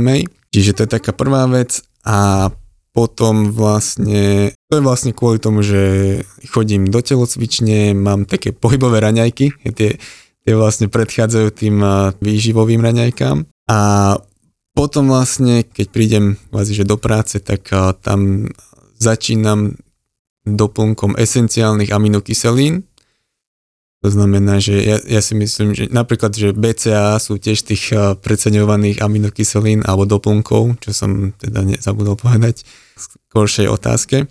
Čiže 0.49 0.73
to 0.73 0.89
je 0.89 0.89
taká 0.89 1.13
prvá 1.13 1.45
vec 1.45 1.85
a 2.01 2.49
potom 2.93 3.49
vlastne, 3.49 4.53
to 4.69 4.73
je 4.77 4.85
vlastne 4.85 5.11
kvôli 5.17 5.41
tomu, 5.41 5.65
že 5.65 6.21
chodím 6.53 6.87
do 6.93 7.01
telocvične, 7.01 7.97
mám 7.97 8.29
také 8.29 8.53
pohybové 8.53 9.01
raňajky, 9.01 9.73
tie, 9.73 9.97
tie 10.45 10.53
vlastne 10.53 10.87
predchádzajú 10.93 11.47
tým 11.57 11.81
výživovým 12.21 12.79
raňajkám 12.79 13.49
a 13.67 13.79
potom 14.73 15.09
vlastne, 15.09 15.65
keď 15.65 15.85
prídem 15.89 16.25
kvázi, 16.49 16.73
že 16.81 16.89
do 16.89 16.97
práce, 16.97 17.37
tak 17.41 17.69
tam 18.01 18.49
začínam 18.97 19.77
doplnkom 20.45 21.13
esenciálnych 21.17 21.93
aminokyselín. 21.93 22.83
To 24.03 24.11
znamená, 24.11 24.59
že 24.59 24.83
ja, 24.83 24.99
ja 24.99 25.21
si 25.23 25.31
myslím, 25.31 25.71
že 25.71 25.87
napríklad, 25.87 26.35
že 26.35 26.51
BCA 26.51 27.15
sú 27.23 27.39
tiež 27.39 27.63
tých 27.63 27.83
uh, 27.95 28.19
preceňovaných 28.19 28.99
aminokyselín 28.99 29.87
alebo 29.87 30.03
doplnkov, 30.03 30.83
čo 30.83 30.91
som 30.91 31.31
teda 31.39 31.63
nezabudol 31.63 32.19
povedať 32.19 32.67
v 32.67 33.01
skoršej 33.31 33.67
otázke. 33.71 34.27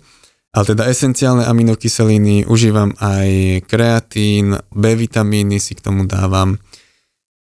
Ale 0.53 0.63
teda 0.69 0.85
esenciálne 0.85 1.49
aminokyseliny 1.49 2.45
užívam 2.45 2.93
aj 3.01 3.65
kreatín, 3.65 4.61
B 4.69 4.93
vitamíny 4.93 5.57
si 5.57 5.73
k 5.73 5.81
tomu 5.81 6.05
dávam, 6.05 6.61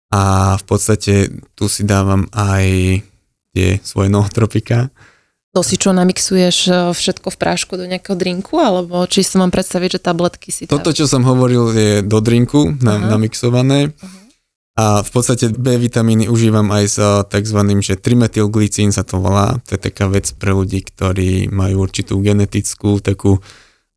a 0.08 0.56
v 0.56 0.64
podstate 0.64 1.28
tu 1.52 1.68
si 1.68 1.84
dávam 1.84 2.24
aj 2.32 2.64
tie 3.52 3.76
svoje 3.84 4.08
nootropika. 4.08 4.88
To 5.58 5.66
si 5.66 5.74
čo, 5.74 5.90
namixuješ 5.90 6.56
e, 6.70 6.72
všetko 6.94 7.34
v 7.34 7.36
prášku 7.42 7.74
do 7.74 7.82
nejakého 7.82 8.14
drinku, 8.14 8.62
alebo 8.62 9.02
či 9.10 9.26
si 9.26 9.34
mám 9.42 9.50
predstaviť, 9.50 9.98
že 9.98 10.00
tabletky 10.06 10.54
si 10.54 10.70
Toto, 10.70 10.94
čo 10.94 11.10
som 11.10 11.26
hovoril, 11.26 11.74
je 11.74 11.90
do 12.06 12.22
drinku 12.22 12.78
na, 12.78 13.02
namixované. 13.02 13.90
Uh-huh. 13.90 14.18
A 14.78 15.02
v 15.02 15.10
podstate 15.10 15.50
B 15.50 15.74
vitamíny 15.74 16.30
užívam 16.30 16.70
aj 16.70 16.84
s 16.86 16.96
e, 17.02 17.26
tzv. 17.26 17.58
že 17.82 17.98
trimetylglicín 17.98 18.94
sa 18.94 19.02
to 19.02 19.18
volá. 19.18 19.58
To 19.66 19.74
je 19.74 19.80
taká 19.82 20.06
vec 20.06 20.30
pre 20.38 20.54
ľudí, 20.54 20.86
ktorí 20.86 21.50
majú 21.50 21.82
určitú 21.82 22.22
genetickú 22.22 23.02
takú, 23.02 23.42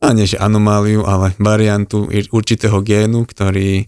a 0.02 0.18
nie 0.18 0.26
že 0.26 0.42
anomáliu, 0.42 1.06
ale 1.06 1.38
variantu 1.38 2.10
určitého 2.10 2.82
génu, 2.82 3.30
ktorý 3.30 3.86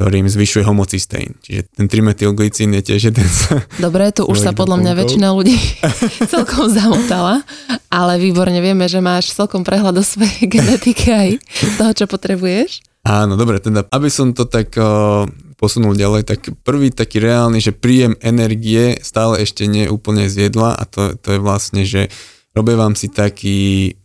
ktorým 0.00 0.32
zvyšuje 0.32 0.64
homocysteín. 0.64 1.36
Čiže 1.44 1.76
ten 1.76 1.84
trimetylglicín 1.84 2.72
je 2.80 2.82
tiež 2.88 3.12
jeden 3.12 3.28
z... 3.28 3.60
Dobre, 3.76 4.08
tu 4.16 4.24
už 4.24 4.40
sa 4.40 4.56
podľa 4.56 4.80
mňa 4.80 4.92
väčšina 4.96 5.28
ľudí 5.28 5.60
celkom 6.32 6.72
zamotala, 6.72 7.44
ale 7.92 8.16
výborne 8.16 8.56
vieme, 8.64 8.88
že 8.88 9.04
máš 9.04 9.36
celkom 9.36 9.60
prehľad 9.60 10.00
o 10.00 10.04
svojej 10.04 10.48
genetike 10.56 11.12
aj 11.12 11.30
toho, 11.76 11.92
čo 11.92 12.08
potrebuješ. 12.08 12.80
Áno, 13.04 13.36
dobre, 13.36 13.60
teda 13.60 13.84
aby 13.92 14.08
som 14.08 14.32
to 14.32 14.48
tak 14.48 14.72
uh, 14.80 15.28
posunul 15.60 15.92
ďalej, 15.92 16.24
tak 16.24 16.48
prvý 16.64 16.88
taký 16.88 17.20
reálny, 17.20 17.60
že 17.60 17.76
príjem 17.76 18.16
energie 18.24 18.96
stále 19.04 19.44
ešte 19.44 19.68
nie 19.68 19.84
je 19.84 19.92
úplne 19.92 20.32
z 20.32 20.48
jedla 20.48 20.80
a 20.80 20.88
to, 20.88 21.12
to 21.20 21.36
je 21.36 21.40
vlastne, 21.44 21.84
že 21.84 22.08
vám 22.56 22.96
si 22.96 23.12
taký 23.12 24.00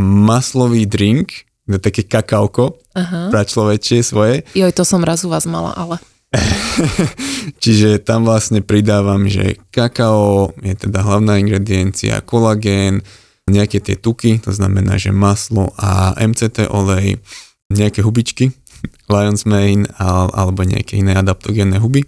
maslový 0.00 0.88
drink, 0.88 1.44
také 1.66 2.06
kakaoko 2.06 2.78
Aha. 2.94 3.34
pra 3.34 3.42
človečie 3.42 4.06
svoje. 4.06 4.46
Joj, 4.54 4.70
to 4.70 4.86
som 4.86 5.02
raz 5.02 5.26
u 5.26 5.30
vás 5.30 5.44
mala, 5.50 5.74
ale... 5.74 5.98
Čiže 7.62 8.02
tam 8.02 8.26
vlastne 8.26 8.62
pridávam, 8.62 9.26
že 9.30 9.58
kakao 9.70 10.54
je 10.62 10.74
teda 10.74 11.02
hlavná 11.02 11.38
ingrediencia, 11.38 12.22
kolagén, 12.22 13.02
nejaké 13.46 13.78
tie 13.78 13.94
tuky, 13.94 14.42
to 14.42 14.50
znamená, 14.50 14.98
že 14.98 15.14
maslo 15.14 15.70
a 15.78 16.14
MCT 16.18 16.66
olej, 16.66 17.22
nejaké 17.70 18.02
hubičky, 18.02 18.54
Lion's 19.12 19.46
Mane 19.46 19.86
alebo 19.98 20.62
nejaké 20.66 20.98
iné 20.98 21.14
adaptogénne 21.14 21.78
huby. 21.78 22.06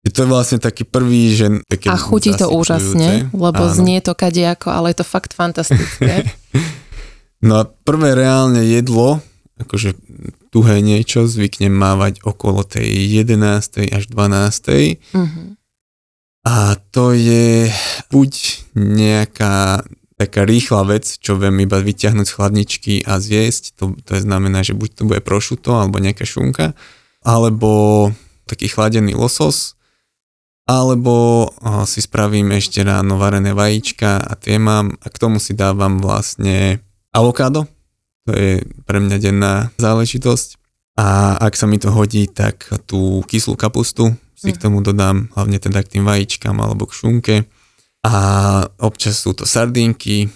To 0.00 0.24
je 0.24 0.32
vlastne 0.32 0.56
taký 0.56 0.88
prvý, 0.88 1.36
že... 1.36 1.60
Také 1.68 1.92
a 1.92 1.96
chutí 2.00 2.32
to 2.32 2.48
úžasne, 2.48 3.28
lebo 3.36 3.68
áno. 3.68 3.74
znie 3.76 4.00
to 4.00 4.16
kadejako, 4.16 4.72
ale 4.72 4.96
je 4.96 5.04
to 5.04 5.06
fakt 5.06 5.36
fantastické. 5.36 6.24
No 7.40 7.52
a 7.60 7.64
prvé 7.64 8.12
reálne 8.12 8.64
jedlo, 8.68 9.24
akože 9.60 9.96
tuhé 10.52 10.84
niečo, 10.84 11.24
zvyknem 11.24 11.72
mávať 11.72 12.20
okolo 12.24 12.64
tej 12.66 12.88
11. 13.24 13.92
až 13.92 14.04
12. 14.12 15.00
Mm-hmm. 15.14 15.48
A 16.44 16.76
to 16.92 17.12
je 17.12 17.68
buď 18.08 18.32
nejaká 18.76 19.84
taká 20.20 20.44
rýchla 20.44 20.84
vec, 20.84 21.16
čo 21.16 21.40
viem 21.40 21.64
iba 21.64 21.80
vyťahnuť 21.80 22.26
z 22.28 22.34
chladničky 22.36 22.94
a 23.08 23.16
zjesť, 23.16 23.72
to, 23.80 23.96
to 24.04 24.20
znamená, 24.20 24.60
že 24.60 24.76
buď 24.76 24.90
to 25.00 25.02
bude 25.08 25.20
prošuto 25.24 25.80
alebo 25.80 25.96
nejaká 25.96 26.28
šunka, 26.28 26.76
alebo 27.24 28.12
taký 28.44 28.68
chladený 28.68 29.16
losos, 29.16 29.80
alebo 30.68 31.48
si 31.88 32.04
spravím 32.04 32.52
ešte 32.52 32.84
ráno 32.84 33.16
varené 33.16 33.56
vajíčka 33.56 34.20
a 34.20 34.32
tie 34.36 34.60
mám 34.60 34.92
a 35.00 35.06
k 35.08 35.16
tomu 35.16 35.40
si 35.40 35.56
dávam 35.56 36.04
vlastne 36.04 36.84
avokádo, 37.10 37.66
to 38.26 38.32
je 38.36 38.62
pre 38.86 38.98
mňa 39.02 39.16
denná 39.18 39.54
záležitosť. 39.78 40.58
A 41.00 41.38
ak 41.40 41.56
sa 41.56 41.64
mi 41.64 41.80
to 41.80 41.88
hodí, 41.94 42.28
tak 42.28 42.68
tú 42.84 43.24
kyslú 43.24 43.56
kapustu 43.56 44.12
si 44.36 44.52
k 44.52 44.60
mhm. 44.60 44.62
tomu 44.62 44.78
dodám, 44.84 45.28
hlavne 45.36 45.60
teda 45.60 45.80
k 45.84 45.98
tým 45.98 46.04
vajíčkam 46.04 46.56
alebo 46.60 46.88
k 46.88 46.96
šunke. 46.96 47.36
A 48.00 48.14
občas 48.80 49.20
sú 49.20 49.36
to 49.36 49.44
sardinky. 49.44 50.32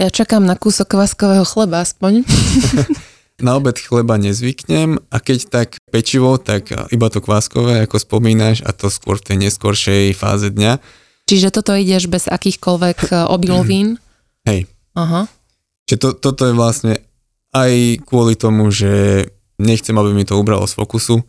Ja 0.00 0.08
čakám 0.08 0.48
na 0.48 0.56
kúsok 0.56 0.96
kvaskového 0.96 1.44
chleba 1.44 1.84
aspoň. 1.84 2.24
na 3.42 3.58
obed 3.58 3.76
chleba 3.76 4.16
nezvyknem 4.16 4.96
a 5.10 5.16
keď 5.18 5.38
tak 5.50 5.68
pečivo, 5.90 6.38
tak 6.38 6.72
iba 6.94 7.06
to 7.10 7.18
kváskové, 7.18 7.84
ako 7.84 7.98
spomínaš, 7.98 8.62
a 8.64 8.70
to 8.70 8.88
skôr 8.88 9.18
v 9.18 9.26
tej 9.26 9.36
neskoršej 9.48 10.04
fáze 10.14 10.48
dňa. 10.48 10.78
Čiže 11.26 11.48
toto 11.54 11.74
ideš 11.74 12.08
bez 12.08 12.30
akýchkoľvek 12.30 13.28
obilovín? 13.28 13.98
Hej. 14.46 14.70
Aha. 14.94 15.28
Čiže 15.92 16.08
to, 16.08 16.16
toto 16.16 16.48
je 16.48 16.56
vlastne 16.56 17.04
aj 17.52 18.00
kvôli 18.08 18.32
tomu, 18.32 18.72
že 18.72 19.28
nechcem, 19.60 19.92
aby 19.92 20.16
mi 20.16 20.24
to 20.24 20.40
ubralo 20.40 20.64
z 20.64 20.72
fokusu, 20.72 21.20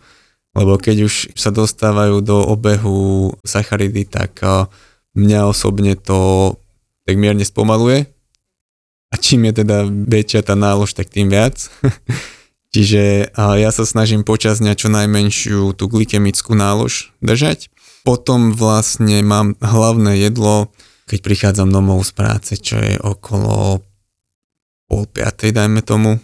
lebo 0.56 0.80
keď 0.80 1.04
už 1.04 1.36
sa 1.36 1.52
dostávajú 1.52 2.24
do 2.24 2.40
obehu 2.48 3.36
sacharidy, 3.44 4.08
tak 4.08 4.40
mňa 5.20 5.52
osobne 5.52 6.00
to 6.00 6.56
tak 7.04 7.20
mierne 7.20 7.44
spomaluje 7.44 8.08
a 9.12 9.20
čím 9.20 9.52
je 9.52 9.68
teda 9.68 9.84
väčšia 9.84 10.48
tá 10.48 10.56
nálož, 10.56 10.96
tak 10.96 11.12
tým 11.12 11.28
viac. 11.28 11.60
Čiže 12.74 13.36
ja 13.36 13.70
sa 13.76 13.84
snažím 13.84 14.24
počas 14.24 14.64
dňa 14.64 14.80
čo 14.80 14.88
najmenšiu 14.88 15.76
tú 15.76 15.92
glykemickú 15.92 16.56
nálož 16.56 17.12
držať. 17.20 17.68
Potom 18.08 18.56
vlastne 18.56 19.20
mám 19.28 19.60
hlavné 19.60 20.24
jedlo, 20.24 20.72
keď 21.12 21.20
prichádzam 21.20 21.68
domov 21.68 22.08
z 22.08 22.16
práce, 22.16 22.56
čo 22.56 22.80
je 22.80 22.96
okolo 22.96 23.84
pol 24.94 25.10
piatej, 25.10 25.50
dajme 25.50 25.82
tomu. 25.82 26.22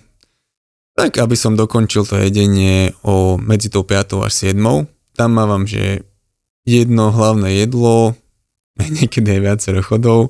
Tak 0.94 1.18
aby 1.18 1.34
som 1.34 1.58
dokončil 1.58 2.06
to 2.06 2.22
jedenie 2.22 2.94
o 3.02 3.42
medzi 3.42 3.74
tou 3.74 3.82
piatou 3.82 4.22
až 4.22 4.46
siedmou. 4.46 4.86
Tam 5.18 5.34
mávam, 5.34 5.66
že 5.66 6.06
jedno 6.70 7.10
hlavné 7.10 7.66
jedlo, 7.66 8.14
niekedy 9.02 9.26
aj 9.34 9.42
viacero 9.42 9.82
chodov. 9.82 10.30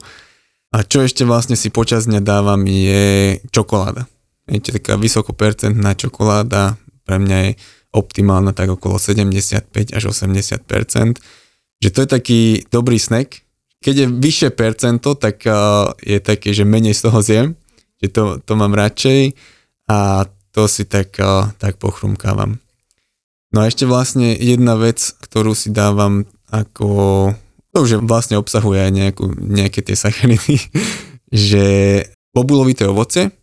A 0.72 0.88
čo 0.88 1.04
ešte 1.04 1.28
vlastne 1.28 1.60
si 1.60 1.68
počas 1.68 2.08
dňa 2.08 2.24
dávam 2.24 2.64
je 2.64 3.44
čokoláda. 3.52 4.08
Viete, 4.48 4.72
taká 4.72 4.96
vysokopercentná 4.96 6.00
čokoláda 6.00 6.80
pre 7.04 7.20
mňa 7.20 7.38
je 7.44 7.52
optimálna 7.92 8.56
tak 8.56 8.72
okolo 8.72 9.02
75 9.02 9.68
až 9.92 10.04
80% 10.16 11.20
že 11.80 11.90
to 11.96 12.04
je 12.04 12.10
taký 12.10 12.42
dobrý 12.68 13.00
snack. 13.00 13.40
Keď 13.80 13.96
je 13.96 14.08
vyššie 14.12 14.50
percento, 14.52 15.16
tak 15.16 15.40
uh, 15.48 15.96
je 16.04 16.20
také, 16.20 16.52
že 16.52 16.68
menej 16.68 16.92
z 16.92 17.08
toho 17.08 17.20
zjem, 17.24 17.56
že 18.00 18.08
to, 18.10 18.40
to 18.40 18.54
mám 18.56 18.74
radšej 18.74 19.36
a 19.92 20.28
to 20.56 20.66
si 20.66 20.88
tak, 20.88 21.16
tak 21.60 21.78
pochrumkávam. 21.78 22.58
No 23.50 23.66
a 23.66 23.70
ešte 23.70 23.90
vlastne 23.90 24.38
jedna 24.38 24.78
vec, 24.78 25.02
ktorú 25.02 25.58
si 25.58 25.74
dávam 25.74 26.30
ako, 26.54 26.88
to 27.74 27.78
už 27.82 28.06
vlastne 28.06 28.38
obsahuje 28.38 28.78
aj 28.90 28.92
nejakú, 28.94 29.26
nejaké 29.38 29.82
tie 29.82 29.98
sacharidy, 29.98 30.58
že 31.50 31.66
bobulovité 32.34 32.86
ovoce, 32.86 33.34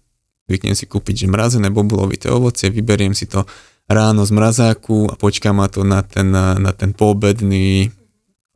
zvyknem 0.46 0.78
si 0.78 0.86
kúpiť, 0.86 1.26
že 1.26 1.32
mrazené 1.32 1.68
bobulovité 1.74 2.30
ovocie, 2.30 2.70
vyberiem 2.70 3.14
si 3.14 3.26
to 3.26 3.42
ráno 3.86 4.26
z 4.26 4.34
mrazáku 4.34 5.10
a 5.10 5.14
počkám 5.18 5.58
ma 5.58 5.66
to 5.70 5.86
na 5.86 6.02
ten, 6.02 6.30
na 6.34 6.72
ten 6.74 6.94
poobedný, 6.94 7.90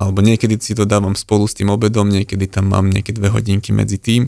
alebo 0.01 0.24
niekedy 0.24 0.57
si 0.59 0.72
to 0.72 0.88
dávam 0.88 1.12
spolu 1.12 1.44
s 1.44 1.55
tým 1.55 1.70
obedom, 1.70 2.09
niekedy 2.09 2.46
tam 2.48 2.72
mám 2.72 2.88
nejaké 2.88 3.12
dve 3.12 3.28
hodinky 3.30 3.70
medzi 3.70 4.01
tým. 4.01 4.26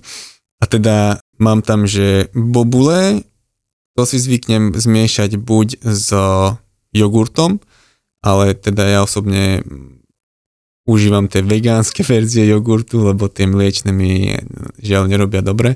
A 0.62 0.68
teda 0.68 1.18
mám 1.43 1.66
tam, 1.66 1.90
že 1.90 2.30
bobule, 2.30 3.26
to 3.99 4.07
si 4.07 4.22
zvyknem 4.22 4.72
zmiešať 4.72 5.36
buď 5.36 5.82
s 5.82 6.14
jogurtom, 6.95 7.59
ale 8.22 8.55
teda 8.55 8.86
ja 8.86 8.99
osobne 9.03 9.66
užívam 10.86 11.26
tie 11.26 11.43
vegánske 11.43 12.07
verzie 12.12 12.47
jogurtu, 12.47 13.03
lebo 13.03 13.26
tie 13.26 13.51
mliečne 13.51 13.90
mi 13.90 14.38
žiaľ 14.78 15.11
nerobia 15.11 15.43
dobre 15.43 15.74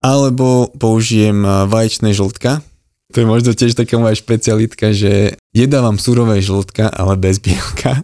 alebo 0.00 0.72
použijem 0.80 1.44
vaječné 1.68 2.16
žltka. 2.16 2.64
To 3.12 3.16
je 3.20 3.26
možno 3.28 3.52
tiež 3.52 3.76
taká 3.76 4.00
moja 4.00 4.16
špecialitka, 4.16 4.96
že 4.96 5.36
jedávam 5.52 6.00
surové 6.00 6.40
žltka, 6.40 6.88
ale 6.88 7.20
bez 7.20 7.36
bielka. 7.44 8.00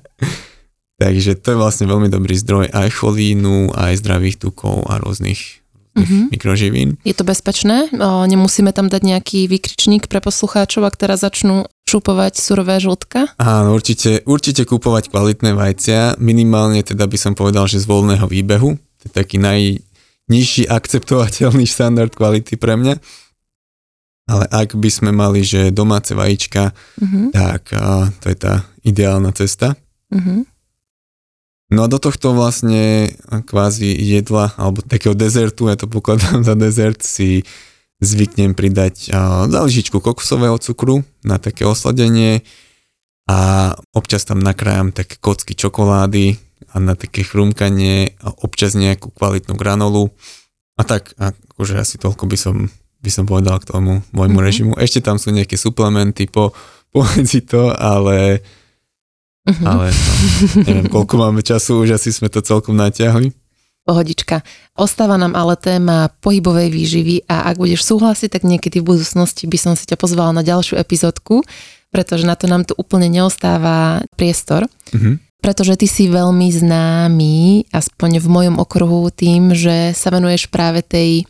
Takže 0.97 1.37
to 1.37 1.53
je 1.53 1.61
vlastne 1.61 1.85
veľmi 1.89 2.09
dobrý 2.09 2.37
zdroj 2.41 2.73
aj 2.73 2.89
cholínu, 3.01 3.73
aj 3.77 4.01
zdravých 4.01 4.41
tukov 4.41 4.89
a 4.89 4.97
rôznych 4.97 5.61
mm-hmm. 5.97 6.23
mikroživín. 6.31 6.89
Je 7.03 7.17
to 7.17 7.25
bezpečné? 7.25 7.89
O, 7.97 8.29
nemusíme 8.29 8.71
tam 8.77 8.93
dať 8.93 9.03
nejaký 9.03 9.49
výkričník 9.49 10.07
pre 10.07 10.21
poslucháčov, 10.21 10.85
ak 10.85 11.01
teraz 11.01 11.25
začnú 11.25 11.65
šupovať 11.89 12.37
surové 12.37 12.77
žltka? 12.79 13.35
Áno, 13.41 13.73
určite, 13.73 14.21
určite 14.29 14.69
kúpovať 14.69 15.09
kvalitné 15.09 15.57
vajcia, 15.57 16.21
minimálne 16.21 16.85
teda 16.85 17.09
by 17.09 17.17
som 17.17 17.33
povedal, 17.33 17.65
že 17.65 17.81
z 17.81 17.89
voľného 17.89 18.29
výbehu. 18.29 18.77
To 18.77 19.03
je 19.09 19.13
taký 19.13 19.41
naj, 19.41 19.81
nižší 20.29 20.69
akceptovateľný 20.69 21.65
štandard 21.65 22.13
kvality 22.13 22.61
pre 22.61 22.77
mňa. 22.77 22.95
Ale 24.27 24.45
ak 24.51 24.75
by 24.75 24.91
sme 24.91 25.15
mali, 25.15 25.47
že 25.47 25.71
domáce 25.71 26.11
vajíčka, 26.11 26.75
uh-huh. 26.75 27.31
tak 27.31 27.71
a, 27.71 28.11
to 28.19 28.35
je 28.35 28.37
tá 28.37 28.67
ideálna 28.83 29.31
cesta. 29.31 29.79
Uh-huh. 30.11 30.43
No 31.67 31.83
a 31.83 31.91
do 31.91 31.99
tohto 31.99 32.31
vlastne 32.31 33.11
kvázi 33.27 33.91
jedla, 33.91 34.55
alebo 34.55 34.87
takého 34.87 35.19
dezertu, 35.19 35.67
ja 35.67 35.75
to 35.75 35.91
pokladám 35.91 36.45
za 36.49 36.55
dezert, 36.55 37.03
si 37.03 37.43
zvyknem 37.99 38.53
pridať 38.53 39.09
za 39.49 39.59
lyžičku 39.65 40.05
kokosového 40.05 40.61
cukru 40.61 41.01
na 41.25 41.41
také 41.41 41.65
osladenie 41.65 42.45
a 43.25 43.73
občas 43.97 44.29
tam 44.29 44.45
nakrájam 44.45 44.93
také 44.93 45.17
kocky 45.17 45.57
čokolády, 45.57 46.37
a 46.73 46.77
na 46.77 46.93
také 46.93 47.25
chrumkanie 47.25 48.13
a 48.21 48.37
občas 48.45 48.77
nejakú 48.77 49.09
kvalitnú 49.09 49.57
granolu. 49.57 50.13
A 50.77 50.85
tak, 50.85 51.17
akože 51.17 51.81
asi 51.81 51.97
toľko 51.97 52.29
by 52.29 52.37
som, 52.37 52.57
by 53.01 53.11
som 53.13 53.25
povedal 53.25 53.57
k 53.65 53.73
tomu 53.73 54.05
môjmu 54.13 54.37
mm-hmm. 54.37 54.45
režimu. 54.45 54.73
Ešte 54.77 55.01
tam 55.01 55.17
sú 55.17 55.33
nejaké 55.33 55.57
suplementy 55.57 56.29
po, 56.29 56.53
pomedzi 56.93 57.49
to, 57.49 57.73
ale, 57.73 58.45
mm-hmm. 59.47 59.67
ale 59.67 59.87
no, 59.95 60.13
neviem, 60.67 60.87
koľko 60.91 61.15
máme 61.17 61.41
času, 61.41 61.87
už 61.87 61.97
asi 61.97 62.11
sme 62.11 62.27
to 62.27 62.43
celkom 62.43 62.75
natiahli. 62.75 63.31
Pohodička. 63.87 64.43
Ostáva 64.75 65.15
nám 65.15 65.39
ale 65.39 65.55
téma 65.55 66.11
pohybovej 66.19 66.75
výživy 66.75 67.31
a 67.31 67.47
ak 67.47 67.63
budeš 67.63 67.87
súhlasiť, 67.87 68.35
tak 68.35 68.43
niekedy 68.43 68.83
v 68.83 68.99
budúcnosti 68.99 69.47
by 69.47 69.59
som 69.63 69.73
si 69.79 69.87
ťa 69.87 69.95
pozvala 69.95 70.35
na 70.35 70.43
ďalšiu 70.43 70.75
epizódku, 70.75 71.47
pretože 71.95 72.27
na 72.27 72.35
to 72.35 72.51
nám 72.51 72.67
tu 72.67 72.75
úplne 72.75 73.07
neostáva 73.07 74.03
priestor. 74.19 74.67
Mm-hmm 74.91 75.27
pretože 75.37 75.79
ty 75.79 75.87
si 75.87 76.11
veľmi 76.11 76.51
známy, 76.51 77.71
aspoň 77.71 78.19
v 78.19 78.27
mojom 78.27 78.57
okruhu, 78.59 79.15
tým, 79.15 79.55
že 79.55 79.95
sa 79.95 80.11
venuješ 80.11 80.51
práve 80.51 80.83
tej 80.83 81.23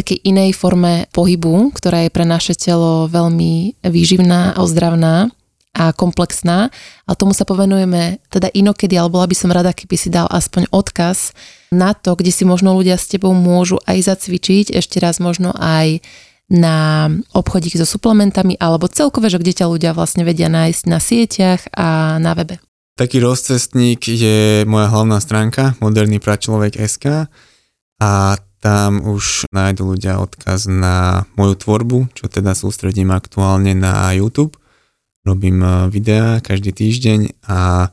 takej 0.00 0.24
inej 0.24 0.56
forme 0.56 1.04
pohybu, 1.12 1.68
ktorá 1.76 2.08
je 2.08 2.14
pre 2.14 2.24
naše 2.24 2.56
telo 2.56 3.04
veľmi 3.12 3.84
výživná 3.84 4.56
a 4.56 4.64
ozdravná 4.64 5.28
a 5.74 5.94
komplexná. 5.94 6.68
A 7.06 7.12
tomu 7.14 7.32
sa 7.32 7.46
povenujeme 7.46 8.18
teda 8.28 8.50
inokedy, 8.50 8.98
ale 8.98 9.10
bola 9.10 9.26
by 9.30 9.36
som 9.38 9.54
rada, 9.54 9.70
keby 9.70 9.96
si 9.96 10.08
dal 10.10 10.26
aspoň 10.26 10.66
odkaz 10.74 11.32
na 11.70 11.94
to, 11.94 12.18
kde 12.18 12.34
si 12.34 12.42
možno 12.42 12.74
ľudia 12.74 12.98
s 12.98 13.06
tebou 13.06 13.30
môžu 13.32 13.78
aj 13.86 14.10
zacvičiť, 14.10 14.74
ešte 14.74 14.98
raz 14.98 15.22
možno 15.22 15.54
aj 15.54 16.02
na 16.50 17.06
obchodík 17.30 17.78
so 17.78 17.86
suplementami, 17.86 18.58
alebo 18.58 18.90
celkové, 18.90 19.30
že 19.30 19.38
kde 19.38 19.54
ťa 19.62 19.66
ľudia 19.70 19.90
vlastne 19.94 20.26
vedia 20.26 20.50
nájsť 20.50 20.82
na 20.90 20.98
sieťach 20.98 21.62
a 21.70 22.18
na 22.18 22.34
webe. 22.34 22.58
Taký 22.98 23.22
rozcestník 23.22 24.02
je 24.02 24.66
moja 24.66 24.90
hlavná 24.90 25.22
stránka 25.22 25.78
moderný 25.78 26.18
SK 26.20 27.30
a 28.02 28.36
tam 28.60 29.00
už 29.08 29.48
nájdu 29.56 29.96
ľudia 29.96 30.20
odkaz 30.20 30.68
na 30.68 31.24
moju 31.32 31.56
tvorbu, 31.56 32.12
čo 32.12 32.28
teda 32.28 32.52
sústredím 32.52 33.08
aktuálne 33.08 33.72
na 33.72 34.12
YouTube. 34.12 34.59
Robím 35.24 35.60
eh, 35.60 35.88
videá 35.92 36.40
každý 36.40 36.72
týždeň 36.72 37.44
a 37.48 37.92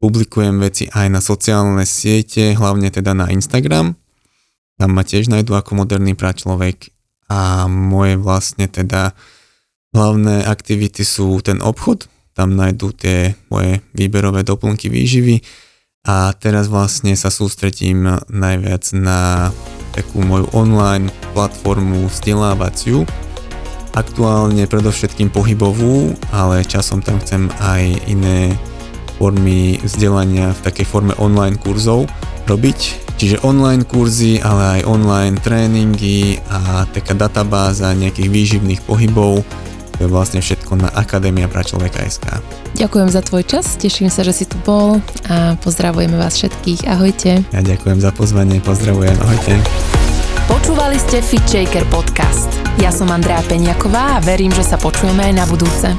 publikujem 0.00 0.56
veci 0.60 0.88
aj 0.88 1.06
na 1.12 1.20
sociálne 1.20 1.84
siete, 1.84 2.56
hlavne 2.56 2.88
teda 2.88 3.12
na 3.12 3.28
Instagram. 3.28 3.96
Tam 4.80 4.90
ma 4.96 5.04
tiež 5.04 5.28
nájdu 5.28 5.52
ako 5.52 5.84
moderný 5.84 6.16
pračlovek 6.16 6.88
a 7.28 7.68
moje 7.68 8.16
vlastne 8.16 8.64
teda 8.66 9.12
hlavné 9.92 10.48
aktivity 10.48 11.04
sú 11.04 11.38
ten 11.44 11.60
obchod, 11.60 12.08
tam 12.32 12.56
nájdú 12.56 12.96
tie 12.96 13.36
moje 13.52 13.84
výberové 13.92 14.40
doplnky 14.40 14.88
výživy 14.88 15.44
a 16.08 16.32
teraz 16.32 16.72
vlastne 16.72 17.12
sa 17.12 17.28
sústredím 17.28 18.08
najviac 18.32 18.88
na 18.96 19.52
takú 19.92 20.24
moju 20.24 20.48
online 20.56 21.12
platformu 21.36 22.08
vzdelávaciu, 22.08 23.04
aktuálne 23.94 24.66
predovšetkým 24.66 25.30
pohybovú, 25.34 26.14
ale 26.30 26.62
časom 26.66 27.02
tam 27.02 27.18
chcem 27.22 27.50
aj 27.58 27.82
iné 28.06 28.54
formy 29.20 29.76
vzdelania 29.84 30.56
v 30.56 30.60
takej 30.64 30.86
forme 30.88 31.14
online 31.20 31.60
kurzov 31.60 32.08
robiť. 32.48 33.10
Čiže 33.20 33.44
online 33.44 33.84
kurzy, 33.84 34.40
ale 34.40 34.80
aj 34.80 34.88
online 34.88 35.36
tréningy 35.36 36.40
a 36.48 36.88
taká 36.88 37.12
databáza 37.12 37.92
nejakých 37.92 38.32
výživných 38.32 38.80
pohybov, 38.88 39.44
to 40.00 40.08
je 40.08 40.08
vlastne 40.08 40.40
všetko 40.40 40.80
na 40.80 40.88
Akadémia 40.96 41.44
pra 41.44 41.60
človeka 41.60 42.00
SK. 42.00 42.40
Ďakujem 42.80 43.08
za 43.12 43.20
tvoj 43.20 43.44
čas, 43.44 43.76
teším 43.76 44.08
sa, 44.08 44.24
že 44.24 44.32
si 44.32 44.48
tu 44.48 44.56
bol 44.64 45.04
a 45.28 45.52
pozdravujeme 45.60 46.16
vás 46.16 46.40
všetkých. 46.40 46.88
Ahojte. 46.88 47.44
Ja 47.52 47.60
ďakujem 47.60 48.00
za 48.00 48.08
pozvanie, 48.16 48.64
pozdravujem, 48.64 49.20
ahojte. 49.20 49.60
Počúvali 50.48 50.96
ste 50.96 51.20
Fit 51.20 51.44
Shaker 51.44 51.84
podcast. 51.92 52.59
Ja 52.78 52.94
som 52.94 53.10
Andrea 53.10 53.42
Peňaková 53.42 54.20
a 54.20 54.22
verím, 54.22 54.54
že 54.54 54.62
sa 54.62 54.78
počujeme 54.78 55.26
aj 55.26 55.34
na 55.34 55.44
budúce. 55.50 55.90